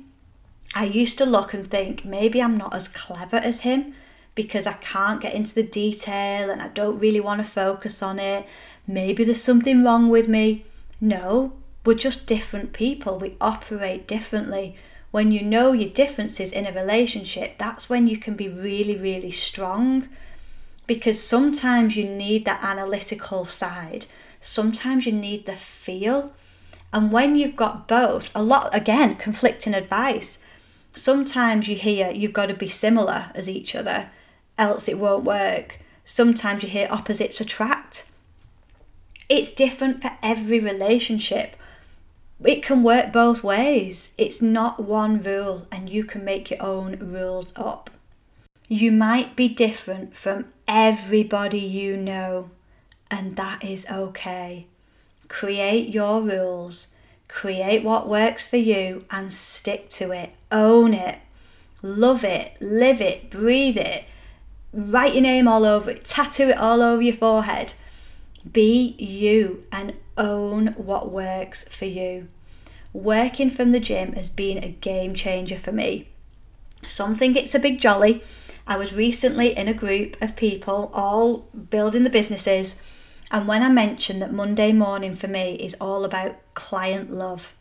I 0.75 0.85
used 0.85 1.19
to 1.19 1.27
look 1.27 1.53
and 1.55 1.69
think 1.69 2.05
maybe 2.05 2.41
I'm 2.41 2.57
not 2.57 2.75
as 2.75 2.89
clever 2.89 3.37
as 3.37 3.61
him. 3.61 3.95
because 4.35 4.67
I 4.67 4.73
can't 4.75 5.21
get 5.21 5.35
into 5.35 5.55
the 5.55 5.63
detail 5.63 6.51
and 6.51 6.61
I 6.61 6.69
don't 6.69 6.99
really 6.99 7.21
want 7.21 7.41
to 7.41 7.49
focus 7.49 8.03
on 8.03 8.19
it. 8.19 8.47
Maybe 8.87 9.25
there's 9.25 9.43
something 9.43 9.85
wrong 9.85 10.09
with 10.09 10.29
me. 10.29 10.65
No, 11.01 11.53
we're 11.85 11.95
just 11.95 12.27
different 12.27 12.73
people. 12.73 13.19
We 13.19 13.37
operate 13.41 14.07
differently. 14.07 14.77
When 15.11 15.31
you 15.31 15.43
know 15.43 15.73
your 15.73 15.91
differences 15.91 16.51
in 16.51 16.67
a 16.67 16.73
relationship, 16.73 17.59
that's 17.59 17.89
when 17.89 18.07
you 18.07 18.17
can 18.17 18.35
be 18.35 18.49
really, 18.49 18.97
really 18.97 19.31
strong. 19.31 20.09
Because 20.87 21.23
sometimes 21.23 21.97
you 21.97 22.05
need 22.05 22.45
that 22.45 22.65
analytical 22.65 23.45
side, 23.45 24.07
sometimes 24.41 25.07
you 25.07 25.13
need 25.13 25.47
the 25.47 25.57
feel. 25.57 26.33
And 26.93 27.11
when 27.11 27.35
you've 27.37 27.57
got 27.57 27.89
both, 27.89 28.31
a 28.35 28.43
lot, 28.43 28.75
again, 28.75 29.17
conflicting 29.17 29.75
advice. 29.75 30.45
Sometimes 30.93 31.67
you 31.67 31.75
hear 31.75 32.11
you've 32.11 32.33
got 32.33 32.47
to 32.47 32.55
be 32.55 32.69
similar 32.69 33.33
as 33.35 33.49
each 33.49 33.75
other, 33.75 34.11
else 34.57 34.89
it 34.89 34.99
won't 34.99 35.25
work. 35.25 35.81
Sometimes 36.05 36.63
you 36.63 36.69
hear 36.69 36.87
opposites 36.91 37.41
attract. 37.41 38.11
It's 39.29 39.51
different 39.51 40.03
for 40.03 40.13
every 40.23 40.61
relationship. 40.61 41.57
It 42.43 42.63
can 42.63 42.83
work 42.83 43.13
both 43.13 43.45
ways. 43.45 44.15
It's 44.19 44.43
not 44.43 44.83
one 44.83 45.23
rule, 45.23 45.67
and 45.71 45.89
you 45.89 46.05
can 46.05 46.25
make 46.25 46.51
your 46.51 46.63
own 46.63 46.99
rules 46.99 47.53
up. 47.57 47.91
You 48.69 48.91
might 48.91 49.37
be 49.37 49.49
different 49.49 50.17
from 50.17 50.47
everybody 50.67 51.61
you 51.61 51.97
know, 51.97 52.51
and 53.11 53.37
that 53.37 53.63
is 53.63 53.87
okay. 53.91 54.67
Create 55.29 55.91
your 55.91 56.23
rules, 56.23 56.89
create 57.29 57.85
what 57.85 58.09
works 58.09 58.47
for 58.47 58.57
you, 58.57 59.05
and 59.11 59.33
stick 59.33 59.89
to 59.91 60.13
it. 60.13 60.33
Own 60.51 60.95
it, 60.95 61.19
love 61.83 62.25
it, 62.25 62.57
live 62.61 63.01
it, 63.01 63.31
breathe 63.31 63.77
it. 63.77 64.07
Write 64.73 65.15
your 65.15 65.23
name 65.23 65.47
all 65.47 65.65
over 65.65 65.91
it, 65.91 66.05
tattoo 66.05 66.49
it 66.49 66.59
all 66.59 66.83
over 66.83 67.03
your 67.03 67.15
forehead. 67.15 67.75
Be 68.51 68.97
you 68.99 69.63
and 69.71 69.95
own 70.17 70.69
what 70.77 71.11
works 71.11 71.65
for 71.69 71.87
you. 71.87 72.29
Working 72.93 73.51
from 73.51 73.71
the 73.71 73.81
gym 73.81 74.13
has 74.13 74.29
been 74.29 74.63
a 74.63 74.69
game 74.69 75.15
changer 75.15 75.57
for 75.57 75.73
me. 75.73 76.09
Some 76.87 77.17
think 77.17 77.37
it's 77.37 77.55
a 77.55 77.59
big 77.59 77.81
jolly. 77.81 78.23
I 78.67 78.77
was 78.77 78.95
recently 78.95 79.57
in 79.57 79.69
a 79.69 79.75
group 79.75 80.21
of 80.23 80.37
people 80.37 80.91
all 80.95 81.49
building 81.71 82.03
the 82.03 82.11
businesses, 82.11 82.81
and 83.31 83.49
when 83.49 83.63
I 83.63 83.69
mentioned 83.69 84.23
that 84.23 84.33
Monday 84.33 84.73
morning 84.73 85.17
for 85.17 85.29
me 85.29 85.55
is 85.57 85.77
all 85.81 86.05
about 86.05 86.37
client 86.55 87.11
love. 87.11 87.53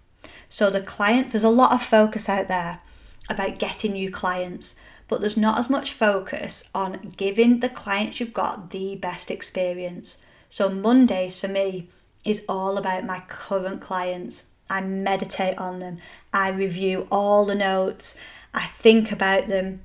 So, 0.50 0.70
the 0.70 0.82
clients, 0.82 1.32
there's 1.32 1.44
a 1.44 1.50
lot 1.50 1.72
of 1.72 1.84
focus 1.84 2.30
out 2.30 2.48
there 2.48 2.82
about 3.30 3.60
getting 3.60 3.94
new 3.94 4.12
clients, 4.12 4.76
but 5.08 5.20
there's 5.20 5.36
not 5.36 5.58
as 5.58 5.70
much 5.70 5.94
focus 5.94 6.70
on 6.76 7.14
giving 7.18 7.60
the 7.60 7.70
clients 7.70 8.20
you've 8.20 8.34
got 8.34 8.70
the 8.70 8.96
best 8.98 9.32
experience. 9.32 10.24
So, 10.50 10.70
Mondays 10.70 11.42
for 11.42 11.48
me 11.48 11.90
is 12.26 12.46
all 12.48 12.78
about 12.78 13.06
my 13.06 13.22
current 13.28 13.82
clients. 13.82 14.52
I 14.70 14.82
meditate 14.82 15.58
on 15.58 15.80
them, 15.80 15.98
I 16.32 16.50
review 16.50 17.08
all 17.12 17.46
the 17.46 17.54
notes, 17.54 18.16
I 18.54 18.66
think 18.66 19.12
about 19.12 19.48
them, 19.48 19.82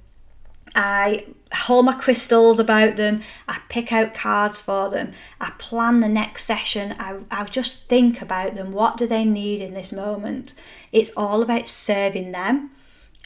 I 0.74 1.26
hold 1.52 1.84
my 1.84 1.94
crystals 1.94 2.58
about 2.58 2.96
them, 2.96 3.22
I 3.48 3.58
pick 3.68 3.92
out 3.92 4.14
cards 4.14 4.62
for 4.62 4.88
them, 4.88 5.12
I 5.40 5.52
plan 5.58 6.00
the 6.00 6.08
next 6.08 6.44
session, 6.44 6.94
I, 6.98 7.18
I 7.30 7.44
just 7.44 7.88
think 7.88 8.22
about 8.22 8.54
them. 8.54 8.72
What 8.72 8.96
do 8.96 9.06
they 9.06 9.24
need 9.24 9.60
in 9.60 9.74
this 9.74 9.92
moment? 9.92 10.54
It's 10.92 11.10
all 11.16 11.42
about 11.42 11.68
serving 11.68 12.32
them. 12.32 12.70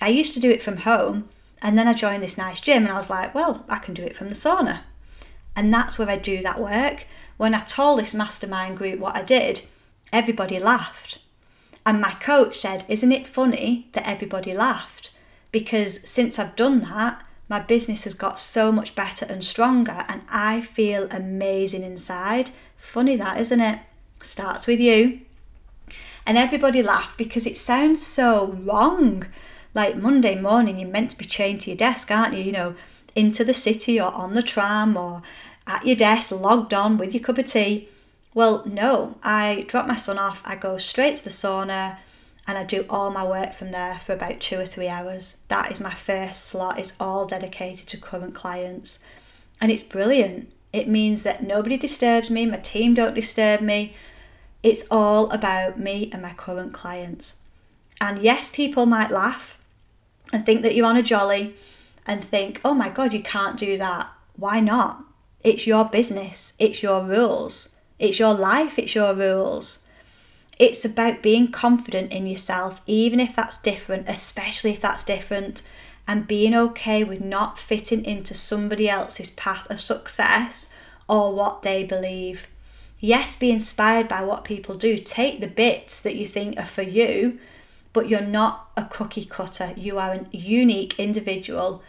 I 0.01 0.09
used 0.09 0.35
to 0.35 0.41
do 0.41 0.51
it 0.51 0.63
from 0.63 0.79
home, 0.79 1.29
and 1.61 1.77
then 1.77 1.87
I 1.87 1.95
joined 1.95 2.23
this 2.23 2.39
nice 2.39 2.61
gym, 2.61 2.85
and 2.85 2.93
I 2.93 2.97
was 2.97 3.11
like, 3.11 3.35
well, 3.35 3.65
I 3.69 3.79
can 3.79 3.95
do 3.95 4.03
it 4.03 4.17
from 4.17 4.31
the 4.31 4.35
sauna. 4.35 4.81
And 5.55 5.73
that's 5.73 5.99
where 5.99 6.09
I 6.09 6.17
do 6.17 6.41
that 6.43 6.59
work 6.59 7.07
when 7.43 7.57
I 7.57 7.61
told 7.63 7.99
this 7.99 8.15
mastermind 8.15 8.79
group 8.79 9.01
what 9.01 9.17
I 9.17 9.23
did, 9.23 9.63
everybody 10.13 10.61
laughed. 10.61 11.19
And 11.85 12.01
my 12.01 12.13
coach 12.13 12.57
said, 12.57 12.85
Isn't 12.87 13.11
it 13.11 13.27
funny 13.27 13.89
that 13.95 14.07
everybody 14.09 14.53
laughed? 14.53 15.11
Because 15.51 16.09
since 16.09 16.39
I've 16.39 16.55
done 16.55 16.83
that, 16.83 17.27
my 17.49 17.59
business 17.59 18.05
has 18.05 18.15
got 18.15 18.39
so 18.39 18.71
much 18.71 18.95
better 18.95 19.27
and 19.29 19.43
stronger, 19.43 20.05
and 20.07 20.23
I 20.29 20.61
feel 20.61 21.09
amazing 21.11 21.83
inside. 21.83 22.53
Funny 22.77 23.17
that, 23.17 23.41
isn't 23.41 23.61
it? 23.61 23.81
Starts 24.21 24.69
with 24.69 24.79
you. 24.79 25.23
And 26.25 26.39
everybody 26.39 26.81
laughed 26.81 27.19
because 27.19 27.45
it 27.45 27.57
sounds 27.57 28.07
so 28.07 28.57
wrong. 28.63 29.27
Like 29.75 29.97
Monday 29.97 30.41
morning, 30.41 30.79
you're 30.79 30.89
meant 30.89 31.11
to 31.11 31.19
be 31.19 31.25
chained 31.25 31.63
to 31.63 31.71
your 31.71 31.77
desk, 31.77 32.09
aren't 32.09 32.35
you? 32.35 32.45
You 32.45 32.53
know, 32.53 32.75
into 33.17 33.43
the 33.43 33.53
city 33.53 34.01
or 34.01 34.15
on 34.15 34.35
the 34.35 34.43
tram 34.43 34.97
or 34.97 35.23
at 35.67 35.87
your 35.87 35.97
desk, 35.97 36.33
logged 36.33 36.75
on 36.75 36.99
with 36.99 37.15
your 37.15 37.23
cup 37.23 37.39
of 37.39 37.47
tea. 37.47 37.89
Well, 38.35 38.63
no, 38.67 39.19
I 39.23 39.65
drop 39.69 39.87
my 39.87 39.97
son 39.97 40.19
off, 40.19 40.43
I 40.45 40.57
go 40.57 40.79
straight 40.79 41.17
to 41.17 41.25
the 41.25 41.31
sauna, 41.31 41.99
and 42.47 42.59
I 42.59 42.65
do 42.65 42.85
all 42.89 43.11
my 43.11 43.25
work 43.25 43.53
from 43.53 43.71
there 43.71 43.99
for 43.99 44.15
about 44.15 44.41
two 44.41 44.59
or 44.59 44.67
three 44.67 44.89
hours. 44.89 45.37
That 45.49 45.71
is 45.71 45.81
my 45.81 45.95
first 45.95 46.45
slot, 46.45 46.79
it's 46.79 46.95
all 46.99 47.27
dedicated 47.27 47.89
to 47.89 47.99
current 47.99 48.35
clients. 48.35 48.99
And 49.61 49.71
it's 49.71 49.83
brilliant. 49.83 50.51
It 50.73 50.89
means 50.89 51.23
that 51.23 51.43
nobody 51.43 51.77
disturbs 51.77 52.31
me, 52.31 52.47
my 52.47 52.57
team 52.57 52.95
don't 52.95 53.15
disturb 53.15 53.61
me. 53.61 53.95
It's 54.63 54.87
all 54.91 55.31
about 55.31 55.79
me 55.79 56.09
and 56.13 56.23
my 56.23 56.33
current 56.33 56.73
clients. 56.73 57.37
And 58.01 58.19
yes, 58.21 58.51
people 58.51 58.87
might 58.87 59.11
laugh 59.11 59.59
and 60.33 60.45
think 60.45 60.63
that 60.63 60.75
you're 60.75 60.87
on 60.87 60.97
a 60.97 61.03
jolly 61.03 61.55
and 62.07 62.25
think, 62.25 62.61
oh 62.65 62.75
my 62.75 62.89
God, 62.89 63.13
you 63.13 63.23
can't 63.23 63.59
do 63.59 63.77
that. 63.77 64.09
Why 64.35 64.61
not? 64.61 65.05
It's 65.45 65.67
your 65.67 65.85
business, 65.85 66.55
it's 66.59 66.83
your 66.83 67.05
rules, 67.05 67.69
it's 67.99 68.19
your 68.19 68.35
life, 68.35 68.79
it's 68.79 68.95
your 68.95 69.15
rules. 69.15 69.81
It's 70.59 70.85
about 70.85 71.23
being 71.23 71.51
confident 71.51 72.13
in 72.13 72.27
yourself, 72.27 72.81
even 72.87 73.19
if 73.19 73.35
that's 73.35 73.59
different, 73.59 74.09
especially 74.09 74.71
if 74.71 74.81
that's 74.81 75.03
different, 75.03 75.63
and 76.07 76.29
being 76.29 76.55
okay 76.55 77.03
with 77.03 77.21
not 77.21 77.59
fitting 77.59 78.05
into 78.05 78.35
somebody 78.35 78.89
else's 78.89 79.31
path 79.31 79.69
of 79.71 79.81
success 79.81 80.69
or 81.09 81.35
what 81.35 81.63
they 81.63 81.83
believe. 81.83 82.47
Yes, 83.01 83.35
be 83.35 83.51
inspired 83.51 84.07
by 84.07 84.23
what 84.23 84.45
people 84.45 84.77
do. 84.77 84.99
Take 84.99 85.41
the 85.41 85.49
bits 85.49 86.01
that 86.03 86.15
you 86.15 86.27
think 86.27 86.57
are 86.59 86.65
for 86.65 86.83
you, 86.83 87.41
but 87.93 88.09
you're 88.09 88.21
not 88.21 88.71
a 88.77 88.85
cookie 88.85 89.25
cutter. 89.25 89.75
You 89.77 89.99
are 89.99 90.13
a 90.13 90.27
unique 90.31 90.99
individual 91.01 91.83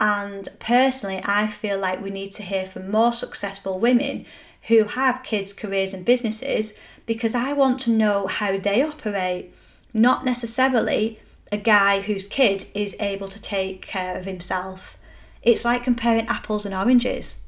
and 0.00 0.48
personally, 0.60 1.20
I 1.24 1.48
feel 1.48 1.78
like 1.78 2.00
we 2.00 2.10
need 2.10 2.32
to 2.32 2.42
hear 2.42 2.64
from 2.64 2.90
more 2.90 3.12
successful 3.12 3.78
women 3.78 4.26
who 4.68 4.84
have 4.84 5.24
kids, 5.24 5.52
careers, 5.52 5.92
and 5.94 6.04
businesses 6.04 6.74
because 7.06 7.34
I 7.34 7.52
want 7.52 7.80
to 7.80 7.90
know 7.90 8.26
how 8.26 8.58
they 8.58 8.82
operate, 8.82 9.52
not 9.94 10.24
necessarily 10.24 11.18
a 11.50 11.56
guy 11.56 12.02
whose 12.02 12.26
kid 12.26 12.66
is 12.74 12.94
able 13.00 13.28
to 13.28 13.40
take 13.40 13.82
care 13.82 14.16
of 14.16 14.24
himself. 14.24 14.98
It's 15.42 15.64
like 15.64 15.84
comparing 15.84 16.26
apples 16.26 16.66
and 16.66 16.74
oranges. 16.74 17.38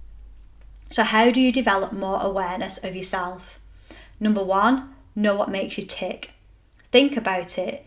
So, 0.90 1.04
how 1.04 1.30
do 1.30 1.40
you 1.40 1.52
develop 1.52 1.92
more 1.92 2.20
awareness 2.20 2.82
of 2.82 2.96
yourself? 2.96 3.60
Number 4.18 4.42
one, 4.42 4.94
know 5.14 5.36
what 5.36 5.50
makes 5.50 5.78
you 5.78 5.84
tick. 5.84 6.30
Think 6.90 7.16
about 7.16 7.58
it. 7.58 7.86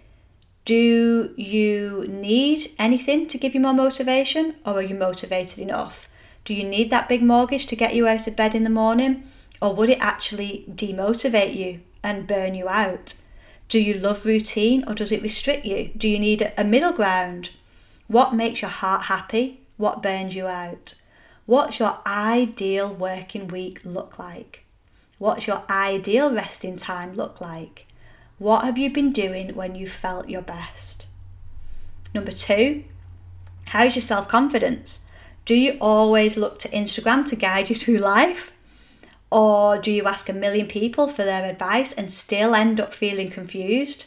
Do 0.65 1.33
you 1.35 2.05
need 2.07 2.71
anything 2.79 3.27
to 3.27 3.37
give 3.37 3.53
you 3.53 3.59
more 3.59 3.73
motivation, 3.73 4.55
or 4.65 4.75
are 4.75 4.81
you 4.81 4.95
motivated 4.95 5.59
enough? 5.59 6.07
Do 6.45 6.53
you 6.53 6.63
need 6.63 6.89
that 6.89 7.09
big 7.09 7.21
mortgage 7.21 7.65
to 7.67 7.75
get 7.75 7.95
you 7.95 8.07
out 8.07 8.27
of 8.27 8.37
bed 8.37 8.55
in 8.55 8.63
the 8.63 8.69
morning, 8.69 9.23
or 9.61 9.73
would 9.75 9.89
it 9.89 9.99
actually 9.99 10.65
demotivate 10.69 11.55
you 11.55 11.81
and 12.01 12.27
burn 12.27 12.55
you 12.55 12.69
out? 12.69 13.15
Do 13.67 13.79
you 13.79 13.95
love 13.95 14.25
routine, 14.25 14.85
or 14.87 14.93
does 14.95 15.11
it 15.11 15.21
restrict 15.21 15.65
you? 15.65 15.91
Do 15.97 16.07
you 16.07 16.19
need 16.19 16.53
a 16.57 16.63
middle 16.63 16.93
ground? 16.93 17.49
What 18.07 18.33
makes 18.33 18.61
your 18.61 18.71
heart 18.71 19.03
happy? 19.03 19.59
What 19.75 20.03
burns 20.03 20.33
you 20.35 20.47
out? 20.47 20.93
What's 21.45 21.79
your 21.79 21.99
ideal 22.05 22.93
working 22.93 23.49
week 23.49 23.81
look 23.83 24.17
like? 24.17 24.63
What's 25.17 25.45
your 25.45 25.63
ideal 25.69 26.33
resting 26.33 26.77
time 26.77 27.15
look 27.15 27.41
like? 27.41 27.87
What 28.39 28.65
have 28.65 28.77
you 28.77 28.89
been 28.89 29.11
doing 29.11 29.55
when 29.55 29.75
you 29.75 29.87
felt 29.87 30.29
your 30.29 30.41
best? 30.41 31.07
Number 32.13 32.31
two, 32.31 32.83
how's 33.67 33.95
your 33.95 34.01
self 34.01 34.27
confidence? 34.27 35.01
Do 35.45 35.55
you 35.55 35.77
always 35.79 36.37
look 36.37 36.57
to 36.59 36.69
Instagram 36.69 37.27
to 37.29 37.35
guide 37.35 37.69
you 37.69 37.75
through 37.75 37.97
life? 37.97 38.53
Or 39.29 39.77
do 39.77 39.91
you 39.91 40.05
ask 40.05 40.29
a 40.29 40.33
million 40.33 40.67
people 40.67 41.07
for 41.07 41.23
their 41.23 41.49
advice 41.49 41.91
and 41.93 42.11
still 42.11 42.55
end 42.55 42.79
up 42.79 42.93
feeling 42.93 43.29
confused? 43.29 44.05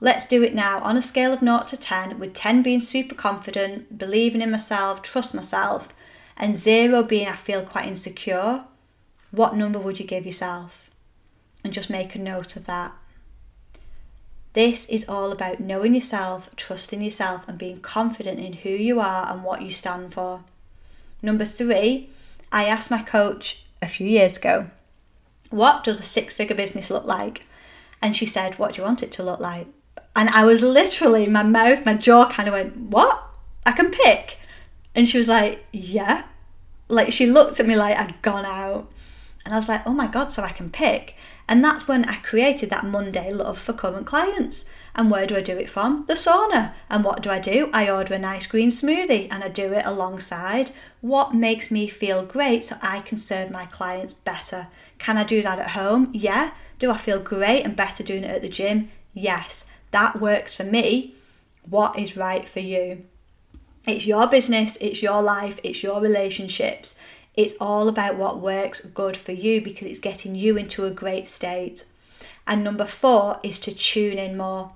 Let's 0.00 0.26
do 0.26 0.42
it 0.42 0.54
now 0.54 0.80
on 0.80 0.96
a 0.96 1.02
scale 1.02 1.32
of 1.32 1.40
0 1.40 1.64
to 1.66 1.76
10, 1.76 2.18
with 2.18 2.34
10 2.34 2.62
being 2.62 2.80
super 2.80 3.14
confident, 3.14 3.98
believing 3.98 4.42
in 4.42 4.50
myself, 4.50 5.02
trust 5.02 5.34
myself, 5.34 5.88
and 6.36 6.56
0 6.56 7.02
being 7.04 7.28
I 7.28 7.36
feel 7.36 7.62
quite 7.62 7.86
insecure. 7.86 8.64
What 9.30 9.56
number 9.56 9.78
would 9.78 10.00
you 10.00 10.06
give 10.06 10.24
yourself? 10.24 10.90
And 11.62 11.72
just 11.72 11.90
make 11.90 12.14
a 12.14 12.18
note 12.18 12.56
of 12.56 12.66
that. 12.66 12.92
This 14.52 14.86
is 14.86 15.08
all 15.08 15.30
about 15.30 15.60
knowing 15.60 15.94
yourself, 15.94 16.54
trusting 16.56 17.00
yourself, 17.00 17.48
and 17.48 17.56
being 17.56 17.80
confident 17.80 18.40
in 18.40 18.52
who 18.54 18.70
you 18.70 18.98
are 18.98 19.30
and 19.30 19.44
what 19.44 19.62
you 19.62 19.70
stand 19.70 20.12
for. 20.12 20.42
Number 21.22 21.44
three, 21.44 22.08
I 22.50 22.64
asked 22.64 22.90
my 22.90 23.02
coach 23.02 23.62
a 23.80 23.86
few 23.86 24.06
years 24.06 24.36
ago, 24.36 24.70
what 25.50 25.84
does 25.84 26.00
a 26.00 26.04
six 26.04 26.34
figure 26.34 26.56
business 26.56 26.90
look 26.90 27.04
like? 27.04 27.44
And 28.02 28.16
she 28.16 28.26
said, 28.26 28.58
what 28.58 28.74
do 28.74 28.80
you 28.80 28.86
want 28.86 29.02
it 29.02 29.12
to 29.12 29.22
look 29.22 29.40
like? 29.40 29.66
And 30.16 30.28
I 30.30 30.44
was 30.44 30.62
literally, 30.62 31.26
my 31.26 31.42
mouth, 31.42 31.84
my 31.86 31.94
jaw 31.94 32.28
kind 32.28 32.48
of 32.48 32.54
went, 32.54 32.76
what? 32.76 33.32
I 33.64 33.72
can 33.72 33.90
pick. 33.90 34.38
And 34.94 35.08
she 35.08 35.18
was 35.18 35.28
like, 35.28 35.64
yeah. 35.72 36.24
Like 36.88 37.12
she 37.12 37.26
looked 37.26 37.60
at 37.60 37.66
me 37.66 37.76
like 37.76 37.96
I'd 37.96 38.20
gone 38.22 38.44
out. 38.44 38.90
And 39.44 39.54
I 39.54 39.56
was 39.56 39.68
like, 39.68 39.86
oh 39.86 39.92
my 39.92 40.08
God, 40.08 40.32
so 40.32 40.42
I 40.42 40.50
can 40.50 40.70
pick. 40.70 41.16
And 41.50 41.64
that's 41.64 41.88
when 41.88 42.04
I 42.04 42.18
created 42.18 42.70
that 42.70 42.84
Monday 42.84 43.32
love 43.32 43.58
for 43.58 43.72
current 43.72 44.06
clients. 44.06 44.66
And 44.94 45.10
where 45.10 45.26
do 45.26 45.36
I 45.36 45.40
do 45.40 45.58
it 45.58 45.68
from? 45.68 46.04
The 46.06 46.14
sauna. 46.14 46.74
And 46.88 47.02
what 47.02 47.22
do 47.22 47.28
I 47.28 47.40
do? 47.40 47.70
I 47.72 47.90
order 47.90 48.14
a 48.14 48.18
nice 48.20 48.46
green 48.46 48.70
smoothie 48.70 49.26
and 49.32 49.42
I 49.42 49.48
do 49.48 49.72
it 49.72 49.84
alongside 49.84 50.70
what 51.00 51.34
makes 51.34 51.68
me 51.68 51.88
feel 51.88 52.24
great 52.24 52.64
so 52.64 52.76
I 52.80 53.00
can 53.00 53.18
serve 53.18 53.50
my 53.50 53.66
clients 53.66 54.14
better. 54.14 54.68
Can 54.98 55.18
I 55.18 55.24
do 55.24 55.42
that 55.42 55.58
at 55.58 55.70
home? 55.70 56.10
Yeah. 56.12 56.52
Do 56.78 56.92
I 56.92 56.96
feel 56.96 57.18
great 57.18 57.64
and 57.64 57.74
better 57.74 58.04
doing 58.04 58.22
it 58.22 58.30
at 58.30 58.42
the 58.42 58.48
gym? 58.48 58.92
Yes. 59.12 59.68
That 59.90 60.20
works 60.20 60.54
for 60.54 60.64
me. 60.64 61.16
What 61.68 61.98
is 61.98 62.16
right 62.16 62.48
for 62.48 62.60
you? 62.60 63.04
It's 63.88 64.06
your 64.06 64.28
business, 64.28 64.76
it's 64.80 65.02
your 65.02 65.20
life, 65.20 65.58
it's 65.64 65.82
your 65.82 66.00
relationships. 66.00 66.96
It's 67.40 67.54
all 67.58 67.88
about 67.88 68.16
what 68.16 68.38
works 68.38 68.82
good 68.82 69.16
for 69.16 69.32
you 69.32 69.62
because 69.62 69.88
it's 69.88 69.98
getting 69.98 70.34
you 70.34 70.58
into 70.58 70.84
a 70.84 70.90
great 70.90 71.26
state. 71.26 71.86
And 72.46 72.62
number 72.62 72.84
four 72.84 73.40
is 73.42 73.58
to 73.60 73.74
tune 73.74 74.18
in 74.18 74.36
more. 74.36 74.72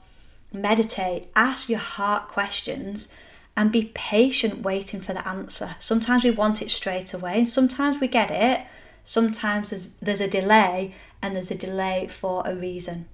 Meditate, 0.51 1.27
ask 1.37 1.69
your 1.69 1.79
heart 1.79 2.27
questions, 2.27 3.09
and 3.55 3.71
be 3.71 3.93
patient 3.93 4.63
waiting 4.63 5.03
for 5.03 5.13
the 5.13 5.29
answer. 5.29 5.77
Sometimes 5.79 6.25
we 6.25 6.31
want 6.31 6.63
it 6.63 6.71
straight 6.71 7.13
away, 7.13 7.37
and 7.37 7.47
sometimes 7.47 8.01
we 8.01 8.09
get 8.09 8.31
it. 8.31 8.67
Sometimes 9.05 9.69
there's, 9.69 9.89
there's 10.01 10.23
a 10.23 10.27
delay, 10.27 10.95
and 11.21 11.37
there's 11.37 11.51
a 11.51 11.55
delay 11.55 12.07
for 12.07 12.43
a 12.47 12.57
reason. 12.57 13.05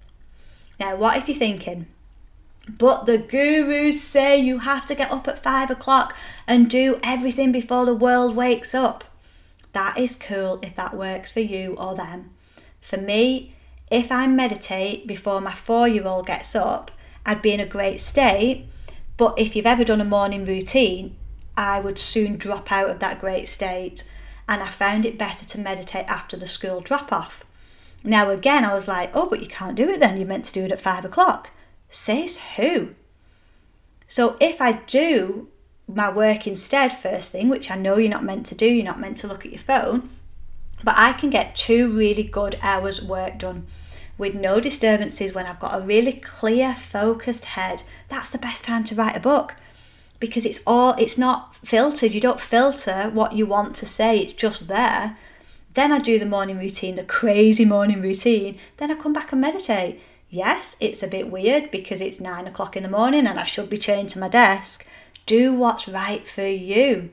Now, 0.78 0.94
what 0.94 1.16
if 1.16 1.26
you're 1.26 1.36
thinking, 1.36 1.86
but 2.68 3.06
the 3.06 3.18
gurus 3.18 4.00
say 4.00 4.38
you 4.38 4.60
have 4.60 4.86
to 4.86 4.94
get 4.94 5.10
up 5.10 5.26
at 5.26 5.42
five 5.42 5.72
o'clock 5.72 6.14
and 6.46 6.70
do 6.70 7.00
everything 7.02 7.50
before 7.50 7.84
the 7.84 7.96
world 7.96 8.36
wakes 8.36 8.76
up? 8.76 9.02
That 9.72 9.98
is 9.98 10.16
cool 10.16 10.59
if 10.62 10.74
that 10.74 10.96
works 10.96 11.30
for 11.30 11.40
you 11.40 11.74
or 11.76 11.94
them. 11.94 12.30
For 12.80 12.96
me, 12.96 13.54
if 13.90 14.11
I 14.11 14.26
meditate 14.26 15.06
before 15.06 15.40
my 15.40 15.54
four 15.54 15.88
year 15.88 16.06
old 16.06 16.26
gets 16.26 16.54
up, 16.54 16.90
I'd 17.26 17.42
be 17.42 17.52
in 17.52 17.61
a 17.61 17.66
great 17.66 18.00
state. 18.00 18.66
But 19.16 19.38
if 19.38 19.54
you've 19.54 19.66
ever 19.66 19.85
done 19.85 20.00
a 20.00 20.04
morning 20.04 20.44
routine, 20.44 21.16
I 21.56 21.80
would 21.80 21.98
soon 21.98 22.37
drop 22.37 22.72
out 22.72 22.90
of 22.90 23.00
that 23.00 23.20
great 23.20 23.48
state. 23.48 24.04
And 24.48 24.62
I 24.62 24.68
found 24.68 25.06
it 25.06 25.18
better 25.18 25.44
to 25.44 25.59
meditate 25.59 26.06
after 26.09 26.37
the 26.37 26.46
school 26.46 26.80
drop 26.80 27.12
off. 27.12 27.44
Now, 28.02 28.30
again, 28.30 28.64
I 28.64 28.74
was 28.74 28.88
like, 28.88 29.11
oh, 29.14 29.28
but 29.28 29.40
you 29.40 29.46
can't 29.46 29.76
do 29.76 29.88
it 29.88 30.00
then. 30.00 30.16
You're 30.16 30.26
meant 30.26 30.46
to 30.46 30.52
do 30.52 30.64
it 30.64 30.72
at 30.72 30.80
five 30.80 31.04
o'clock. 31.04 31.50
Says 31.90 32.38
who? 32.56 32.94
So 34.06 34.37
if 34.40 34.61
I 34.61 34.72
do 34.72 35.48
my 35.94 36.11
work 36.11 36.46
instead 36.46 36.92
first 36.92 37.33
thing, 37.33 37.48
which 37.48 37.70
I 37.70 37.76
know 37.76 37.96
you're 37.96 38.11
not 38.11 38.24
meant 38.24 38.46
to 38.46 38.55
do, 38.55 38.66
you're 38.66 38.85
not 38.85 39.00
meant 39.00 39.18
to 39.18 39.26
look 39.26 39.44
at 39.44 39.53
your 39.53 39.61
phone, 39.61 40.11
but 40.83 40.94
I 40.96 41.12
can 41.12 41.31
get 41.31 41.57
two 41.57 41.92
really 41.92 42.22
good 42.22 42.59
hours 42.62 43.03
work 43.03 43.38
done 43.38 43.66
with 44.18 44.35
no 44.35 44.61
disturbances 44.61 45.35
when 45.35 45.46
I've 45.46 45.61
got 45.61 45.81
a 45.81 45.85
really 45.85 46.12
clear, 46.12 46.74
focused 46.74 47.46
head. 47.46 47.83
That's 48.09 48.31
the 48.31 48.38
best 48.38 48.64
time 48.64 48.85
to 48.85 48.94
write 48.94 49.16
a 49.16 49.20
book 49.20 49.57
because 50.20 50.44
it's 50.44 50.62
all 50.66 50.92
it's 50.98 51.18
not 51.18 51.57
filtered. 51.57 52.12
You 52.12 52.20
don't 52.20 52.40
filter 52.40 53.11
what 53.12 53.33
you 53.33 53.46
want 53.46 53.74
to 53.76 53.87
say, 53.87 54.18
it's 54.18 54.33
just 54.33 54.68
there. 54.68 55.16
Then 55.72 55.92
I 55.92 55.98
do 55.98 56.18
the 56.18 56.26
morning 56.26 56.59
routine, 56.59 56.96
the 56.96 57.05
crazy 57.05 57.64
morning 57.64 58.03
routine. 58.03 58.59
Then 58.76 58.90
I 58.90 58.94
come 58.94 59.12
back 59.12 59.33
and 59.33 59.40
meditate. 59.40 60.00
Yes, 60.29 60.76
it's 60.81 61.03
a 61.03 61.09
bit 61.09 61.31
weird 61.31 61.70
because 61.70 62.00
it's 62.00 62.20
nine 62.20 62.46
o'clock 62.46 62.76
in 62.76 62.83
the 62.83 62.88
morning 62.88 63.26
and 63.26 63.38
I 63.38 63.44
should 63.44 63.70
be 63.70 63.79
chained 63.79 64.11
to 64.11 64.18
my 64.18 64.29
desk. 64.29 64.87
Do 65.26 65.54
what's 65.54 65.88
right 65.88 66.26
for 66.26 66.46
you. 66.46 67.11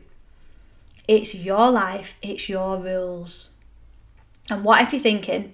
It's 1.07 1.33
your 1.33 1.71
life, 1.71 2.17
it's 2.21 2.49
your 2.49 2.77
rules. 2.77 3.51
And 4.49 4.63
what 4.63 4.81
if 4.81 4.91
you're 4.91 4.99
thinking, 4.99 5.53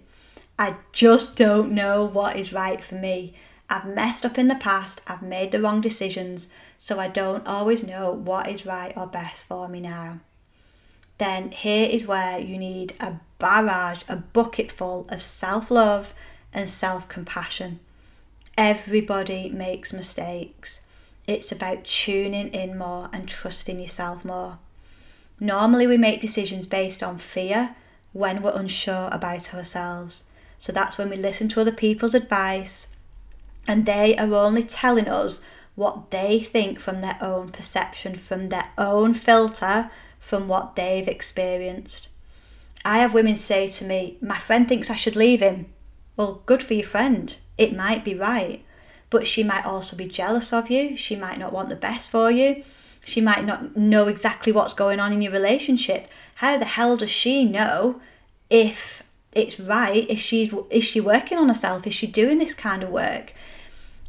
I 0.58 0.76
just 0.92 1.36
don't 1.36 1.72
know 1.72 2.06
what 2.06 2.36
is 2.36 2.54
right 2.54 2.84
for 2.84 2.96
me? 2.96 3.34
I've 3.70 3.86
messed 3.86 4.26
up 4.26 4.38
in 4.38 4.48
the 4.48 4.56
past, 4.56 5.02
I've 5.08 5.22
made 5.22 5.52
the 5.52 5.62
wrong 5.62 5.82
decisions, 5.82 6.50
so 6.78 7.00
I 7.00 7.08
don't 7.08 7.48
always 7.48 7.84
know 7.84 8.12
what 8.12 8.48
is 8.48 8.66
right 8.66 8.96
or 8.96 9.08
best 9.08 9.46
for 9.46 9.68
me 9.68 9.80
now. 9.80 10.20
Then 11.18 11.52
here 11.52 11.88
is 11.90 12.08
where 12.08 12.40
you 12.40 12.58
need 12.58 12.94
a 13.00 13.20
barrage, 13.40 14.04
a 14.10 14.18
bucket 14.18 14.72
full 14.72 15.08
of 15.10 15.22
self 15.22 15.72
love 15.72 16.14
and 16.54 16.70
self 16.70 17.08
compassion. 17.08 17.80
Everybody 18.58 19.50
makes 19.50 19.94
mistakes. 19.94 20.82
It's 21.26 21.52
about 21.52 21.86
tuning 21.86 22.50
in 22.50 22.78
more 22.78 23.10
and 23.14 23.28
trusting 23.28 23.80
yourself 23.80 24.26
more. 24.26 24.60
Normally, 25.40 25.88
we 25.88 25.98
make 25.98 26.20
decisions 26.20 26.68
based 26.68 27.02
on 27.02 27.18
fear 27.18 27.76
when 28.12 28.42
we're 28.42 28.58
unsure 28.58 29.10
about 29.12 29.54
ourselves. 29.54 30.24
So 30.60 30.72
that's 30.72 30.98
when 30.98 31.10
we 31.10 31.16
listen 31.16 31.48
to 31.50 31.62
other 31.62 31.72
people's 31.72 32.16
advice 32.16 32.96
and 33.68 33.86
they 33.86 34.16
are 34.18 34.34
only 34.34 34.64
telling 34.64 35.08
us 35.08 35.42
what 35.76 36.12
they 36.12 36.40
think 36.40 36.80
from 36.80 37.02
their 37.02 37.18
own 37.22 37.50
perception, 37.50 38.16
from 38.16 38.50
their 38.50 38.70
own 38.78 39.14
filter, 39.14 39.90
from 40.20 40.48
what 40.48 40.76
they've 40.76 41.08
experienced. 41.08 42.10
I 42.86 43.00
have 43.00 43.14
women 43.14 43.38
say 43.38 43.68
to 43.68 43.86
me, 43.86 44.18
My 44.22 44.38
friend 44.38 44.68
thinks 44.68 44.90
I 44.90 44.96
should 44.96 45.16
leave 45.16 45.42
him. 45.42 45.68
Well, 46.18 46.44
good 46.46 46.62
for 46.62 46.74
your 46.74 46.86
friend. 46.86 47.36
It 47.58 47.76
might 47.76 48.04
be 48.04 48.14
right 48.14 48.64
but 49.14 49.28
she 49.28 49.44
might 49.44 49.64
also 49.64 49.96
be 49.96 50.08
jealous 50.08 50.52
of 50.52 50.72
you. 50.72 50.98
She 50.98 51.16
might 51.16 51.38
not 51.38 51.54
want 51.54 51.70
the 51.70 51.76
best 51.76 52.10
for 52.10 52.32
you. 52.32 52.64
She 53.06 53.22
might 53.22 53.46
not 53.46 53.78
know 53.78 54.08
exactly 54.08 54.52
what's 54.52 54.74
going 54.74 55.00
on 55.00 55.14
in 55.14 55.22
your 55.22 55.32
relationship. 55.32 56.08
How 56.36 56.58
the 56.58 56.66
hell 56.66 56.98
does 56.98 57.12
she 57.12 57.46
know 57.46 58.02
if 58.50 59.04
it's 59.32 59.60
right? 59.60 60.10
If 60.10 60.18
she's 60.18 60.52
is 60.72 60.84
she 60.84 61.00
working 61.00 61.38
on 61.38 61.48
herself? 61.48 61.86
Is 61.86 61.94
she 61.94 62.08
doing 62.08 62.40
this 62.40 62.56
kind 62.56 62.82
of 62.82 62.90
work? 62.90 63.34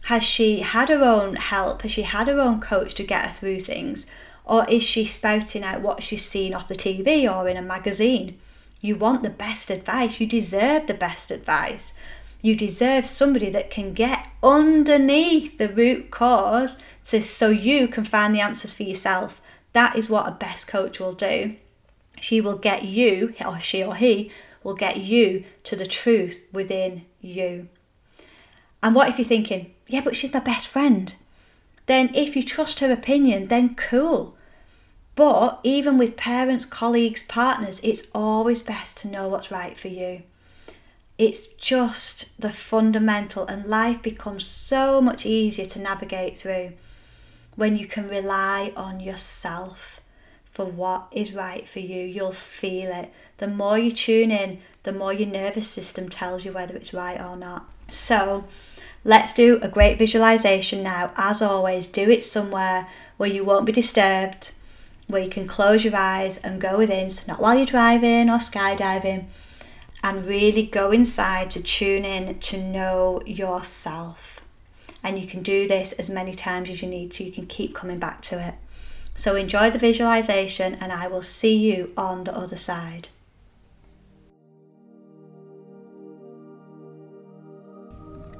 Has 0.04 0.22
she 0.22 0.60
had 0.60 0.88
her 0.88 1.04
own 1.04 1.36
help? 1.36 1.82
Has 1.82 1.92
she 1.92 2.02
had 2.02 2.26
her 2.28 2.40
own 2.40 2.62
coach 2.62 2.94
to 2.94 3.04
get 3.04 3.26
her 3.26 3.30
through 3.30 3.60
things? 3.60 4.06
Or 4.46 4.66
is 4.70 4.82
she 4.82 5.04
spouting 5.04 5.64
out 5.64 5.82
what 5.82 6.02
she's 6.02 6.24
seen 6.24 6.54
off 6.54 6.68
the 6.68 6.74
TV 6.74 7.30
or 7.30 7.46
in 7.46 7.58
a 7.58 7.62
magazine? 7.62 8.38
You 8.80 8.96
want 8.96 9.22
the 9.22 9.28
best 9.28 9.70
advice. 9.70 10.18
You 10.18 10.26
deserve 10.26 10.86
the 10.86 10.94
best 10.94 11.30
advice. 11.30 11.92
You 12.44 12.54
deserve 12.54 13.06
somebody 13.06 13.48
that 13.48 13.70
can 13.70 13.94
get 13.94 14.28
underneath 14.42 15.56
the 15.56 15.70
root 15.70 16.10
cause 16.10 16.76
to, 17.04 17.22
so 17.22 17.48
you 17.48 17.88
can 17.88 18.04
find 18.04 18.34
the 18.34 18.42
answers 18.42 18.74
for 18.74 18.82
yourself. 18.82 19.40
That 19.72 19.96
is 19.96 20.10
what 20.10 20.28
a 20.28 20.32
best 20.32 20.68
coach 20.68 21.00
will 21.00 21.14
do. 21.14 21.56
She 22.20 22.42
will 22.42 22.58
get 22.58 22.84
you, 22.84 23.34
or 23.42 23.58
she 23.58 23.82
or 23.82 23.94
he, 23.94 24.30
will 24.62 24.74
get 24.74 24.98
you 24.98 25.44
to 25.62 25.74
the 25.74 25.86
truth 25.86 26.42
within 26.52 27.06
you. 27.22 27.70
And 28.82 28.94
what 28.94 29.08
if 29.08 29.18
you're 29.18 29.26
thinking, 29.26 29.72
yeah, 29.88 30.02
but 30.02 30.14
she's 30.14 30.34
my 30.34 30.40
best 30.40 30.68
friend? 30.68 31.14
Then, 31.86 32.14
if 32.14 32.36
you 32.36 32.42
trust 32.42 32.80
her 32.80 32.92
opinion, 32.92 33.48
then 33.48 33.74
cool. 33.74 34.36
But 35.14 35.60
even 35.62 35.96
with 35.96 36.18
parents, 36.18 36.66
colleagues, 36.66 37.22
partners, 37.22 37.80
it's 37.82 38.10
always 38.14 38.60
best 38.60 38.98
to 38.98 39.08
know 39.08 39.28
what's 39.28 39.50
right 39.50 39.78
for 39.78 39.88
you. 39.88 40.24
It's 41.16 41.46
just 41.46 42.40
the 42.40 42.50
fundamental, 42.50 43.46
and 43.46 43.66
life 43.66 44.02
becomes 44.02 44.44
so 44.44 45.00
much 45.00 45.24
easier 45.24 45.64
to 45.66 45.78
navigate 45.78 46.36
through 46.36 46.72
when 47.54 47.76
you 47.76 47.86
can 47.86 48.08
rely 48.08 48.72
on 48.76 48.98
yourself 48.98 50.00
for 50.50 50.64
what 50.64 51.06
is 51.12 51.32
right 51.32 51.68
for 51.68 51.78
you. 51.78 52.04
You'll 52.04 52.32
feel 52.32 52.90
it. 52.90 53.12
The 53.36 53.46
more 53.46 53.78
you 53.78 53.92
tune 53.92 54.32
in, 54.32 54.58
the 54.82 54.92
more 54.92 55.12
your 55.12 55.28
nervous 55.28 55.68
system 55.68 56.08
tells 56.08 56.44
you 56.44 56.52
whether 56.52 56.74
it's 56.76 56.92
right 56.92 57.20
or 57.20 57.36
not. 57.36 57.72
So, 57.88 58.44
let's 59.04 59.32
do 59.32 59.60
a 59.62 59.68
great 59.68 59.98
visualization 59.98 60.82
now. 60.82 61.12
As 61.16 61.40
always, 61.40 61.86
do 61.86 62.10
it 62.10 62.24
somewhere 62.24 62.88
where 63.18 63.30
you 63.30 63.44
won't 63.44 63.66
be 63.66 63.72
disturbed, 63.72 64.50
where 65.06 65.22
you 65.22 65.30
can 65.30 65.46
close 65.46 65.84
your 65.84 65.94
eyes 65.94 66.38
and 66.38 66.60
go 66.60 66.78
within. 66.78 67.08
So, 67.08 67.30
not 67.30 67.40
while 67.40 67.56
you're 67.56 67.66
driving 67.66 68.28
or 68.28 68.38
skydiving 68.38 69.26
and 70.04 70.26
really 70.26 70.66
go 70.66 70.92
inside 70.92 71.50
to 71.50 71.62
tune 71.62 72.04
in 72.04 72.38
to 72.38 72.62
know 72.62 73.22
yourself. 73.24 74.42
And 75.02 75.18
you 75.18 75.26
can 75.26 75.42
do 75.42 75.66
this 75.66 75.92
as 75.92 76.10
many 76.10 76.34
times 76.34 76.68
as 76.68 76.82
you 76.82 76.88
need 76.88 77.10
to. 77.12 77.24
You 77.24 77.32
can 77.32 77.46
keep 77.46 77.74
coming 77.74 77.98
back 77.98 78.20
to 78.22 78.38
it. 78.38 78.54
So 79.14 79.34
enjoy 79.34 79.70
the 79.70 79.78
visualization, 79.78 80.74
and 80.74 80.92
I 80.92 81.08
will 81.08 81.22
see 81.22 81.56
you 81.56 81.94
on 81.96 82.24
the 82.24 82.36
other 82.36 82.56
side. 82.56 83.08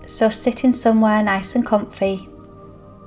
So, 0.07 0.29
sitting 0.29 0.73
somewhere 0.73 1.23
nice 1.23 1.55
and 1.55 1.65
comfy, 1.65 2.29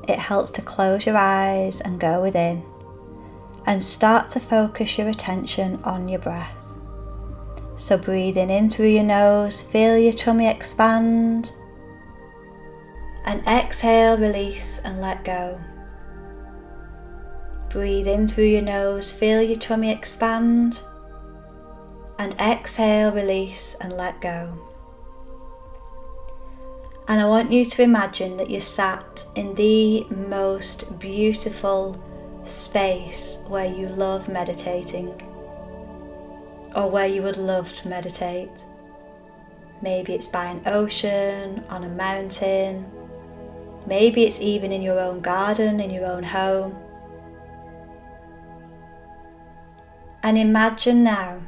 it 0.08 0.17
helps 0.17 0.50
to 0.52 0.63
close 0.63 1.06
your 1.06 1.15
eyes 1.15 1.80
and 1.82 2.00
go 2.00 2.22
within. 2.22 2.63
and 3.67 3.84
start 3.84 4.30
to 4.30 4.39
focus 4.39 4.98
your 4.98 5.10
attention 5.10 5.78
on 5.84 6.08
your 6.08 6.20
breath. 6.20 6.57
So, 7.78 7.96
breathing 7.96 8.50
in 8.50 8.72
through 8.72 8.88
your 8.88 9.04
nose, 9.04 9.62
feel 9.62 10.00
your 10.00 10.12
tummy 10.12 10.48
expand, 10.48 11.54
and 13.24 13.46
exhale, 13.46 14.18
release, 14.18 14.80
and 14.80 15.00
let 15.00 15.24
go. 15.24 15.62
Breathe 17.70 18.08
in 18.08 18.28
through 18.28 18.46
your 18.46 18.63
nose, 18.63 19.12
feel 19.12 19.44
your 19.44 19.60
tummy 19.60 19.92
expand, 19.92 20.82
and 22.18 22.34
exhale, 22.40 23.12
release, 23.12 23.76
and 23.76 23.94
let 23.94 24.20
go. 24.22 24.58
And 27.08 27.22
I 27.22 27.26
want 27.26 27.52
you 27.52 27.63
to 27.63 27.84
imagine 27.84 28.38
that 28.38 28.50
you're 28.50 28.60
sat 28.60 29.24
in 29.36 29.54
the 29.54 30.04
most 30.10 30.98
beautiful 30.98 31.96
space 32.44 33.38
where 33.48 33.72
you 33.72 33.88
love 33.90 34.28
meditating 34.28 35.27
or 36.78 36.88
where 36.88 37.08
you 37.08 37.24
would 37.24 37.38
love 37.38 37.74
to 37.74 37.88
meditate. 37.90 38.63
Maybe 39.82 40.13
it's 40.13 40.28
by 40.28 40.46
an 40.46 40.62
ocean, 40.68 41.63
on 41.70 41.84
a 41.84 41.90
mountain, 41.90 42.86
maybe 43.88 44.24
it's 44.26 44.40
even 44.40 44.72
in 44.72 44.84
your 44.84 45.00
own 45.00 45.20
garden, 45.20 45.80
in 45.80 45.90
your 45.90 46.06
own 46.06 46.24
home. 46.24 46.78
And 50.22 50.38
imagine 50.38 51.04
now 51.04 51.42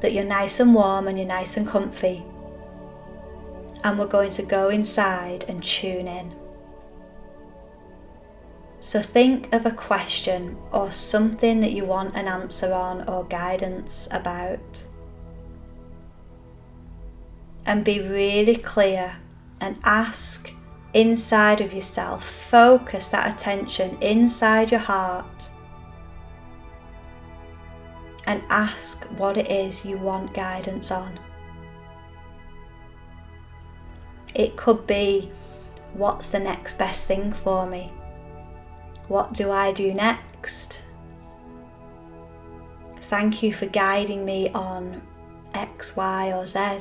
that 0.00 0.12
you're 0.12 0.24
nice 0.24 0.60
and 0.60 0.72
warm 0.72 1.08
and 1.08 1.18
you're 1.18 1.26
nice 1.26 1.56
and 1.56 1.66
comfy. 1.66 2.24
And 3.82 3.98
we're 3.98 4.06
going 4.06 4.30
to 4.30 4.42
go 4.44 4.68
inside 4.68 5.46
and 5.48 5.62
tune 5.64 6.06
in. 6.06 6.32
So 8.80 9.00
think 9.00 9.52
of 9.52 9.66
a 9.66 9.72
question 9.72 10.56
or 10.72 10.90
something 10.90 11.60
that 11.60 11.72
you 11.72 11.84
want 11.84 12.14
an 12.14 12.28
answer 12.28 12.72
on 12.72 13.08
or 13.08 13.24
guidance 13.24 14.08
about. 14.12 14.86
And 17.66 17.84
be 17.84 18.00
really 18.00 18.56
clear 18.56 19.16
and 19.60 19.78
ask 19.84 20.52
inside 20.94 21.60
of 21.60 21.72
yourself, 21.72 22.24
focus 22.24 23.08
that 23.08 23.34
attention 23.34 23.98
inside 24.00 24.70
your 24.70 24.80
heart 24.80 25.50
and 28.26 28.42
ask 28.48 29.04
what 29.16 29.36
it 29.36 29.50
is 29.50 29.84
you 29.84 29.98
want 29.98 30.32
guidance 30.34 30.90
on. 30.90 31.18
It 34.34 34.56
could 34.56 34.86
be 34.86 35.30
what's 35.94 36.28
the 36.28 36.38
next 36.38 36.78
best 36.78 37.08
thing 37.08 37.32
for 37.32 37.66
me? 37.66 37.92
What 39.08 39.32
do 39.32 39.50
I 39.50 39.72
do 39.72 39.94
next? 39.94 40.84
Thank 42.96 43.42
you 43.42 43.54
for 43.54 43.66
guiding 43.66 44.24
me 44.24 44.50
on 44.50 45.00
X, 45.54 45.96
Y, 45.96 46.32
or 46.32 46.46
Z. 46.46 46.80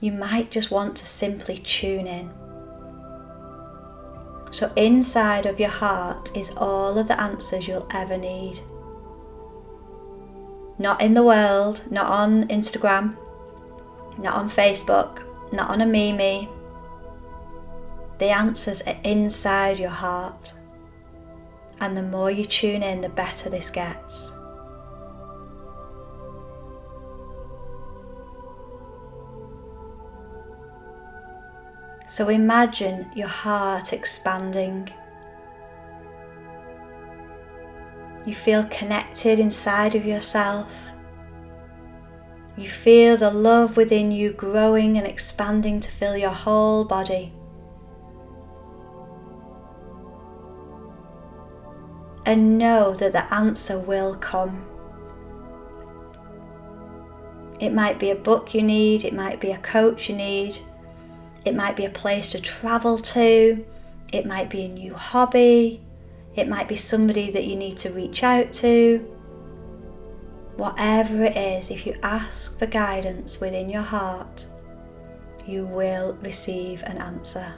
You 0.00 0.12
might 0.12 0.50
just 0.50 0.70
want 0.70 0.96
to 0.96 1.06
simply 1.06 1.56
tune 1.56 2.06
in. 2.06 2.30
So, 4.50 4.70
inside 4.76 5.46
of 5.46 5.58
your 5.58 5.70
heart 5.70 6.36
is 6.36 6.52
all 6.58 6.98
of 6.98 7.08
the 7.08 7.18
answers 7.18 7.66
you'll 7.66 7.88
ever 7.94 8.18
need. 8.18 8.60
Not 10.78 11.00
in 11.00 11.14
the 11.14 11.22
world, 11.22 11.84
not 11.90 12.06
on 12.06 12.48
Instagram, 12.48 13.16
not 14.18 14.34
on 14.34 14.50
Facebook, 14.50 15.22
not 15.52 15.70
on 15.70 15.80
a 15.80 15.86
meme, 15.86 16.48
the 18.22 18.30
answers 18.30 18.82
are 18.82 18.96
inside 19.02 19.80
your 19.80 19.90
heart. 19.90 20.52
And 21.80 21.96
the 21.96 22.04
more 22.04 22.30
you 22.30 22.44
tune 22.44 22.80
in, 22.80 23.00
the 23.00 23.08
better 23.08 23.50
this 23.50 23.68
gets. 23.68 24.30
So 32.06 32.28
imagine 32.28 33.10
your 33.16 33.26
heart 33.26 33.92
expanding. 33.92 34.88
You 38.24 38.34
feel 38.34 38.62
connected 38.70 39.40
inside 39.40 39.96
of 39.96 40.06
yourself. 40.06 40.72
You 42.56 42.68
feel 42.68 43.16
the 43.16 43.32
love 43.32 43.76
within 43.76 44.12
you 44.12 44.32
growing 44.32 44.96
and 44.96 45.08
expanding 45.08 45.80
to 45.80 45.90
fill 45.90 46.16
your 46.16 46.30
whole 46.30 46.84
body. 46.84 47.32
And 52.32 52.56
know 52.56 52.94
that 52.94 53.12
the 53.12 53.34
answer 53.34 53.78
will 53.78 54.14
come. 54.14 54.64
It 57.60 57.74
might 57.74 57.98
be 57.98 58.10
a 58.10 58.14
book 58.16 58.54
you 58.54 58.62
need, 58.62 59.04
it 59.04 59.12
might 59.12 59.38
be 59.38 59.50
a 59.50 59.58
coach 59.58 60.08
you 60.08 60.16
need, 60.16 60.58
it 61.44 61.54
might 61.54 61.76
be 61.76 61.84
a 61.84 61.90
place 61.90 62.30
to 62.30 62.40
travel 62.40 62.96
to, 62.96 63.62
it 64.14 64.24
might 64.24 64.48
be 64.48 64.62
a 64.62 64.68
new 64.68 64.94
hobby, 64.94 65.82
it 66.34 66.48
might 66.48 66.68
be 66.68 66.74
somebody 66.74 67.30
that 67.30 67.46
you 67.46 67.54
need 67.54 67.76
to 67.76 67.90
reach 67.90 68.22
out 68.22 68.50
to. 68.54 68.98
Whatever 70.56 71.24
it 71.24 71.36
is, 71.36 71.70
if 71.70 71.86
you 71.86 71.94
ask 72.02 72.58
for 72.58 72.66
guidance 72.66 73.40
within 73.40 73.68
your 73.68 73.82
heart, 73.82 74.46
you 75.46 75.66
will 75.66 76.14
receive 76.22 76.82
an 76.84 76.96
answer. 76.96 77.52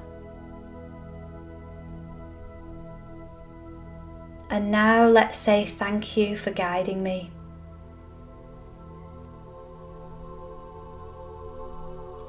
And 4.50 4.70
now 4.70 5.06
let's 5.06 5.38
say 5.38 5.64
thank 5.64 6.16
you 6.16 6.36
for 6.36 6.50
guiding 6.50 7.02
me. 7.02 7.30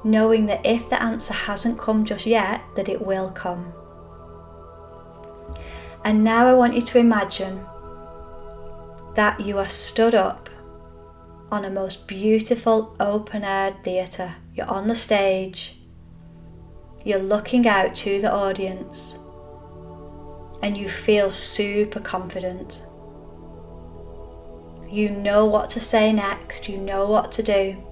Knowing 0.02 0.46
that 0.46 0.64
if 0.64 0.88
the 0.88 1.02
answer 1.02 1.34
hasn't 1.34 1.78
come 1.78 2.04
just 2.04 2.26
yet, 2.26 2.62
that 2.76 2.88
it 2.88 3.04
will 3.04 3.30
come. 3.30 3.72
And 6.04 6.22
now 6.22 6.46
I 6.46 6.54
want 6.54 6.74
you 6.74 6.82
to 6.82 6.98
imagine 6.98 7.64
that 9.14 9.40
you 9.40 9.58
are 9.58 9.68
stood 9.68 10.14
up 10.14 10.48
on 11.50 11.64
a 11.64 11.70
most 11.70 12.06
beautiful 12.06 12.94
open 13.00 13.42
air 13.42 13.72
theatre. 13.82 14.34
You're 14.54 14.70
on 14.70 14.88
the 14.88 14.94
stage, 14.94 15.76
you're 17.04 17.18
looking 17.18 17.66
out 17.66 17.94
to 17.96 18.20
the 18.20 18.32
audience 18.32 19.18
and 20.62 20.76
you 20.76 20.88
feel 20.88 21.30
super 21.30 22.00
confident. 22.00 22.82
You 24.90 25.10
know 25.10 25.46
what 25.46 25.68
to 25.70 25.80
say 25.80 26.12
next, 26.12 26.68
you 26.68 26.78
know 26.78 27.06
what 27.06 27.32
to 27.32 27.42
do. 27.42 27.82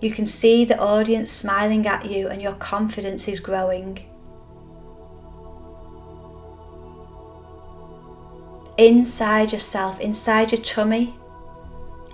You 0.00 0.10
can 0.10 0.26
see 0.26 0.64
the 0.64 0.78
audience 0.78 1.32
smiling 1.32 1.86
at 1.86 2.10
you, 2.10 2.28
and 2.28 2.42
your 2.42 2.52
confidence 2.54 3.26
is 3.26 3.40
growing. 3.40 3.98
Inside 8.76 9.52
yourself, 9.52 10.00
inside 10.00 10.52
your 10.52 10.60
tummy, 10.60 11.14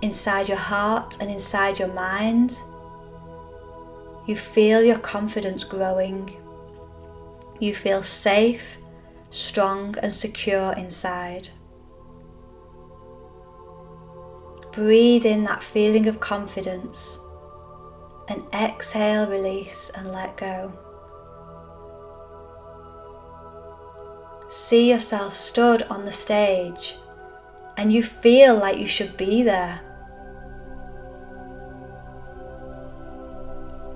inside 0.01 0.47
your 0.47 0.57
heart, 0.57 1.17
and 1.19 1.29
inside 1.29 1.79
your 1.79 1.91
mind, 1.93 2.57
you 4.25 4.35
feel 4.35 4.81
your 4.83 4.99
confidence 4.99 5.63
growing. 5.63 6.40
You 7.61 7.75
feel 7.75 8.01
safe, 8.01 8.77
strong, 9.29 9.95
and 10.01 10.11
secure 10.11 10.73
inside. 10.73 11.49
Breathe 14.71 15.27
in 15.27 15.43
that 15.43 15.61
feeling 15.61 16.07
of 16.07 16.19
confidence 16.19 17.19
and 18.27 18.41
exhale, 18.51 19.29
release, 19.29 19.91
and 19.93 20.11
let 20.11 20.35
go. 20.37 20.73
See 24.49 24.89
yourself 24.89 25.35
stood 25.35 25.83
on 25.83 26.01
the 26.01 26.11
stage 26.11 26.97
and 27.77 27.93
you 27.93 28.01
feel 28.01 28.55
like 28.57 28.79
you 28.79 28.87
should 28.87 29.15
be 29.17 29.43
there. 29.43 29.81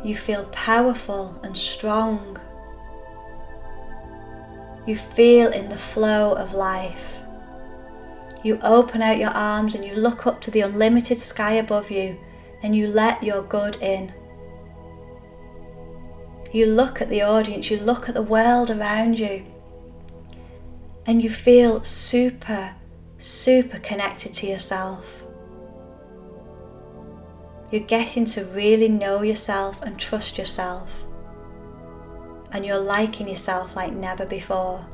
You 0.04 0.16
feel 0.16 0.44
powerful 0.52 1.40
and 1.42 1.58
strong 1.58 2.38
you 4.86 4.96
feel 4.96 5.52
in 5.52 5.70
the 5.70 5.78
flow 5.78 6.34
of 6.34 6.54
life. 6.54 7.20
You 8.44 8.60
open 8.62 9.02
out 9.02 9.18
your 9.18 9.32
arms 9.32 9.74
and 9.74 9.84
you 9.84 9.96
look 9.96 10.28
up 10.28 10.40
to 10.42 10.52
the 10.52 10.62
unlimited 10.62 11.20
sky 11.20 11.54
above 11.54 11.90
you 11.90 12.20
and 12.62 12.76
you 12.76 12.88
let 12.88 13.24
your 13.24 13.42
good 13.42 13.78
in. 13.82 14.14
You 16.54 16.68
look 16.68 17.02
at 17.02 17.10
the 17.10 17.24
audience, 17.24 17.70
you 17.70 17.78
look 17.78 18.08
at 18.08 18.16
the 18.16 18.22
world 18.22 18.70
around 18.70 19.20
you, 19.20 19.46
and 21.06 21.22
you 21.22 21.30
feel 21.30 21.84
super, 21.84 22.74
super 23.18 23.80
connected 23.80 24.34
to 24.36 24.48
yourself. 24.48 25.24
You're 27.72 27.84
getting 27.84 28.26
to 28.26 28.46
really 28.46 28.88
know 28.88 29.22
yourself 29.22 29.82
and 29.82 30.00
trust 30.00 30.38
yourself 30.38 31.05
and 32.56 32.66
you're 32.66 32.80
liking 32.80 33.28
yourself 33.28 33.76
like 33.76 33.92
never 33.92 34.26
before. 34.26 34.86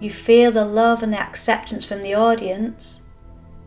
You 0.00 0.10
feel 0.10 0.50
the 0.50 0.64
love 0.64 1.02
and 1.02 1.12
the 1.12 1.20
acceptance 1.20 1.84
from 1.84 2.00
the 2.00 2.14
audience, 2.14 3.02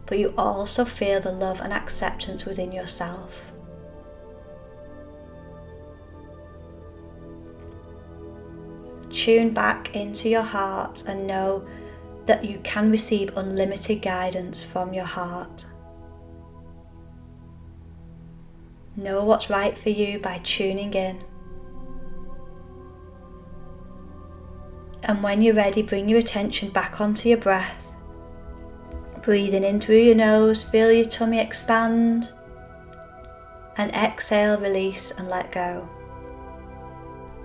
but 0.07 0.17
you 0.17 0.33
also 0.35 0.83
feel 0.83 1.19
the 1.19 1.31
love 1.31 1.61
and 1.61 1.71
acceptance 1.71 2.43
within 2.43 2.71
yourself. 2.71 3.53
Tune 9.11 9.53
back 9.53 9.95
into 9.95 10.29
your 10.29 10.41
heart 10.41 11.03
and 11.07 11.27
know 11.27 11.67
that 12.25 12.43
you 12.43 12.57
can 12.63 12.89
receive 12.89 13.37
unlimited 13.37 14.01
guidance 14.01 14.63
from 14.63 14.91
your 14.91 15.05
heart. 15.05 15.67
Know 18.95 19.23
what's 19.23 19.51
right 19.51 19.77
for 19.77 19.91
you 19.91 20.17
by 20.17 20.39
tuning 20.39 20.95
in. 20.95 21.23
And 25.05 25.21
when 25.21 25.41
you're 25.41 25.55
ready, 25.55 25.81
bring 25.81 26.07
your 26.07 26.19
attention 26.19 26.69
back 26.69 27.01
onto 27.01 27.27
your 27.29 27.37
breath. 27.37 27.93
Breathing 29.21 29.63
in 29.63 29.79
through 29.81 29.97
your 29.97 30.15
nose, 30.15 30.63
feel 30.63 30.91
your 30.91 31.05
tummy 31.05 31.39
expand. 31.39 32.31
And 33.77 33.91
exhale, 33.91 34.57
release, 34.59 35.11
and 35.11 35.29
let 35.29 35.51
go. 35.51 35.87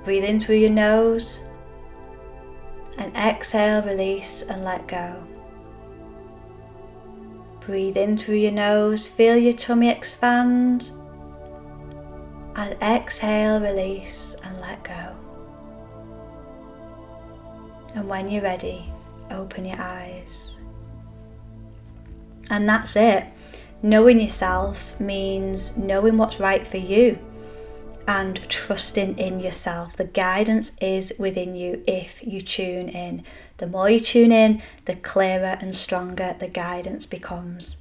Breathe 0.04 0.24
in 0.24 0.38
through 0.38 0.56
your 0.56 0.70
nose. 0.70 1.44
And 2.98 3.14
exhale, 3.16 3.82
release, 3.82 4.42
and 4.42 4.64
let 4.64 4.86
go. 4.86 5.22
Breathe 7.60 7.96
in 7.96 8.16
through 8.16 8.36
your 8.36 8.52
nose, 8.52 9.08
feel 9.08 9.36
your 9.36 9.52
tummy 9.52 9.90
expand. 9.90 10.90
And 12.56 12.76
exhale, 12.82 13.60
release, 13.60 14.36
and 14.42 14.58
let 14.60 14.82
go. 14.84 15.17
And 17.98 18.08
when 18.08 18.30
you're 18.30 18.42
ready, 18.44 18.84
open 19.28 19.64
your 19.64 19.80
eyes. 19.80 20.60
And 22.48 22.68
that's 22.68 22.94
it. 22.94 23.26
Knowing 23.82 24.20
yourself 24.20 24.98
means 25.00 25.76
knowing 25.76 26.16
what's 26.16 26.38
right 26.38 26.64
for 26.64 26.76
you 26.76 27.18
and 28.06 28.48
trusting 28.48 29.18
in 29.18 29.40
yourself. 29.40 29.96
The 29.96 30.04
guidance 30.04 30.78
is 30.80 31.12
within 31.18 31.56
you 31.56 31.82
if 31.88 32.24
you 32.24 32.40
tune 32.40 32.88
in. 32.88 33.24
The 33.56 33.66
more 33.66 33.90
you 33.90 33.98
tune 33.98 34.30
in, 34.30 34.62
the 34.84 34.94
clearer 34.94 35.58
and 35.60 35.74
stronger 35.74 36.36
the 36.38 36.46
guidance 36.46 37.04
becomes. 37.04 37.78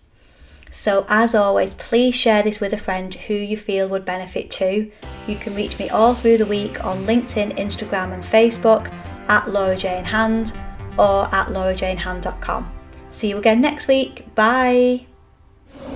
So, 0.71 1.05
as 1.09 1.35
always, 1.35 1.75
please 1.75 2.15
share 2.15 2.41
this 2.41 2.59
with 2.59 2.73
a 2.73 2.77
friend 2.77 3.13
who 3.13 3.35
you 3.35 3.55
feel 3.55 3.87
would 3.89 4.03
benefit 4.03 4.49
too. 4.49 4.91
You 5.27 5.35
can 5.35 5.53
reach 5.53 5.77
me 5.77 5.89
all 5.89 6.15
through 6.15 6.37
the 6.37 6.47
week 6.47 6.83
on 6.83 7.05
LinkedIn, 7.05 7.55
Instagram, 7.57 8.13
and 8.13 8.23
Facebook 8.23 8.91
at 9.27 9.49
Laura 9.49 9.75
Jane 9.75 10.05
Hand 10.05 10.53
or 10.97 11.25
at 11.33 11.47
laurajanehand.com. 11.47 12.71
See 13.09 13.29
you 13.29 13.37
again 13.37 13.61
next 13.61 13.87
week. 13.87 14.33
Bye. 14.35 15.05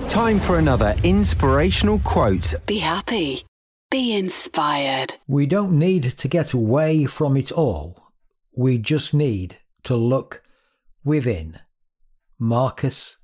Time 0.08 0.38
for 0.38 0.58
another 0.58 0.94
inspirational 1.02 1.98
quote. 2.00 2.54
Be 2.66 2.78
happy. 2.78 3.44
Be 3.90 4.14
inspired. 4.14 5.14
We 5.26 5.46
don't 5.46 5.78
need 5.78 6.02
to 6.18 6.28
get 6.28 6.52
away 6.52 7.04
from 7.04 7.36
it 7.36 7.52
all. 7.52 8.10
We 8.56 8.78
just 8.78 9.12
need 9.12 9.58
to 9.84 9.96
look 9.96 10.42
within. 11.04 11.58
Marcus 12.38 13.18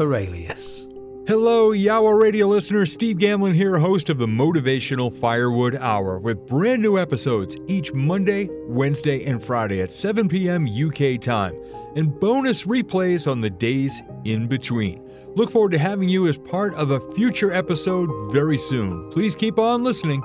Aurelius. 0.00 0.86
Hello, 1.28 1.74
Yowah 1.74 2.18
Radio 2.18 2.46
listener. 2.46 2.86
Steve 2.86 3.18
Gamlin 3.18 3.52
here, 3.54 3.76
host 3.76 4.08
of 4.08 4.16
the 4.16 4.24
Motivational 4.24 5.12
Firewood 5.12 5.76
Hour, 5.76 6.18
with 6.18 6.46
brand 6.46 6.80
new 6.80 6.96
episodes 6.98 7.54
each 7.66 7.92
Monday, 7.92 8.48
Wednesday, 8.66 9.22
and 9.26 9.44
Friday 9.44 9.82
at 9.82 9.92
7 9.92 10.26
p.m. 10.26 10.66
UK 10.66 11.20
time, 11.20 11.54
and 11.96 12.18
bonus 12.18 12.64
replays 12.64 13.30
on 13.30 13.42
the 13.42 13.50
days 13.50 14.00
in 14.24 14.48
between. 14.48 15.06
Look 15.34 15.50
forward 15.50 15.72
to 15.72 15.78
having 15.78 16.08
you 16.08 16.26
as 16.28 16.38
part 16.38 16.72
of 16.76 16.92
a 16.92 17.12
future 17.12 17.52
episode 17.52 18.32
very 18.32 18.56
soon. 18.56 19.10
Please 19.10 19.36
keep 19.36 19.58
on 19.58 19.84
listening 19.84 20.22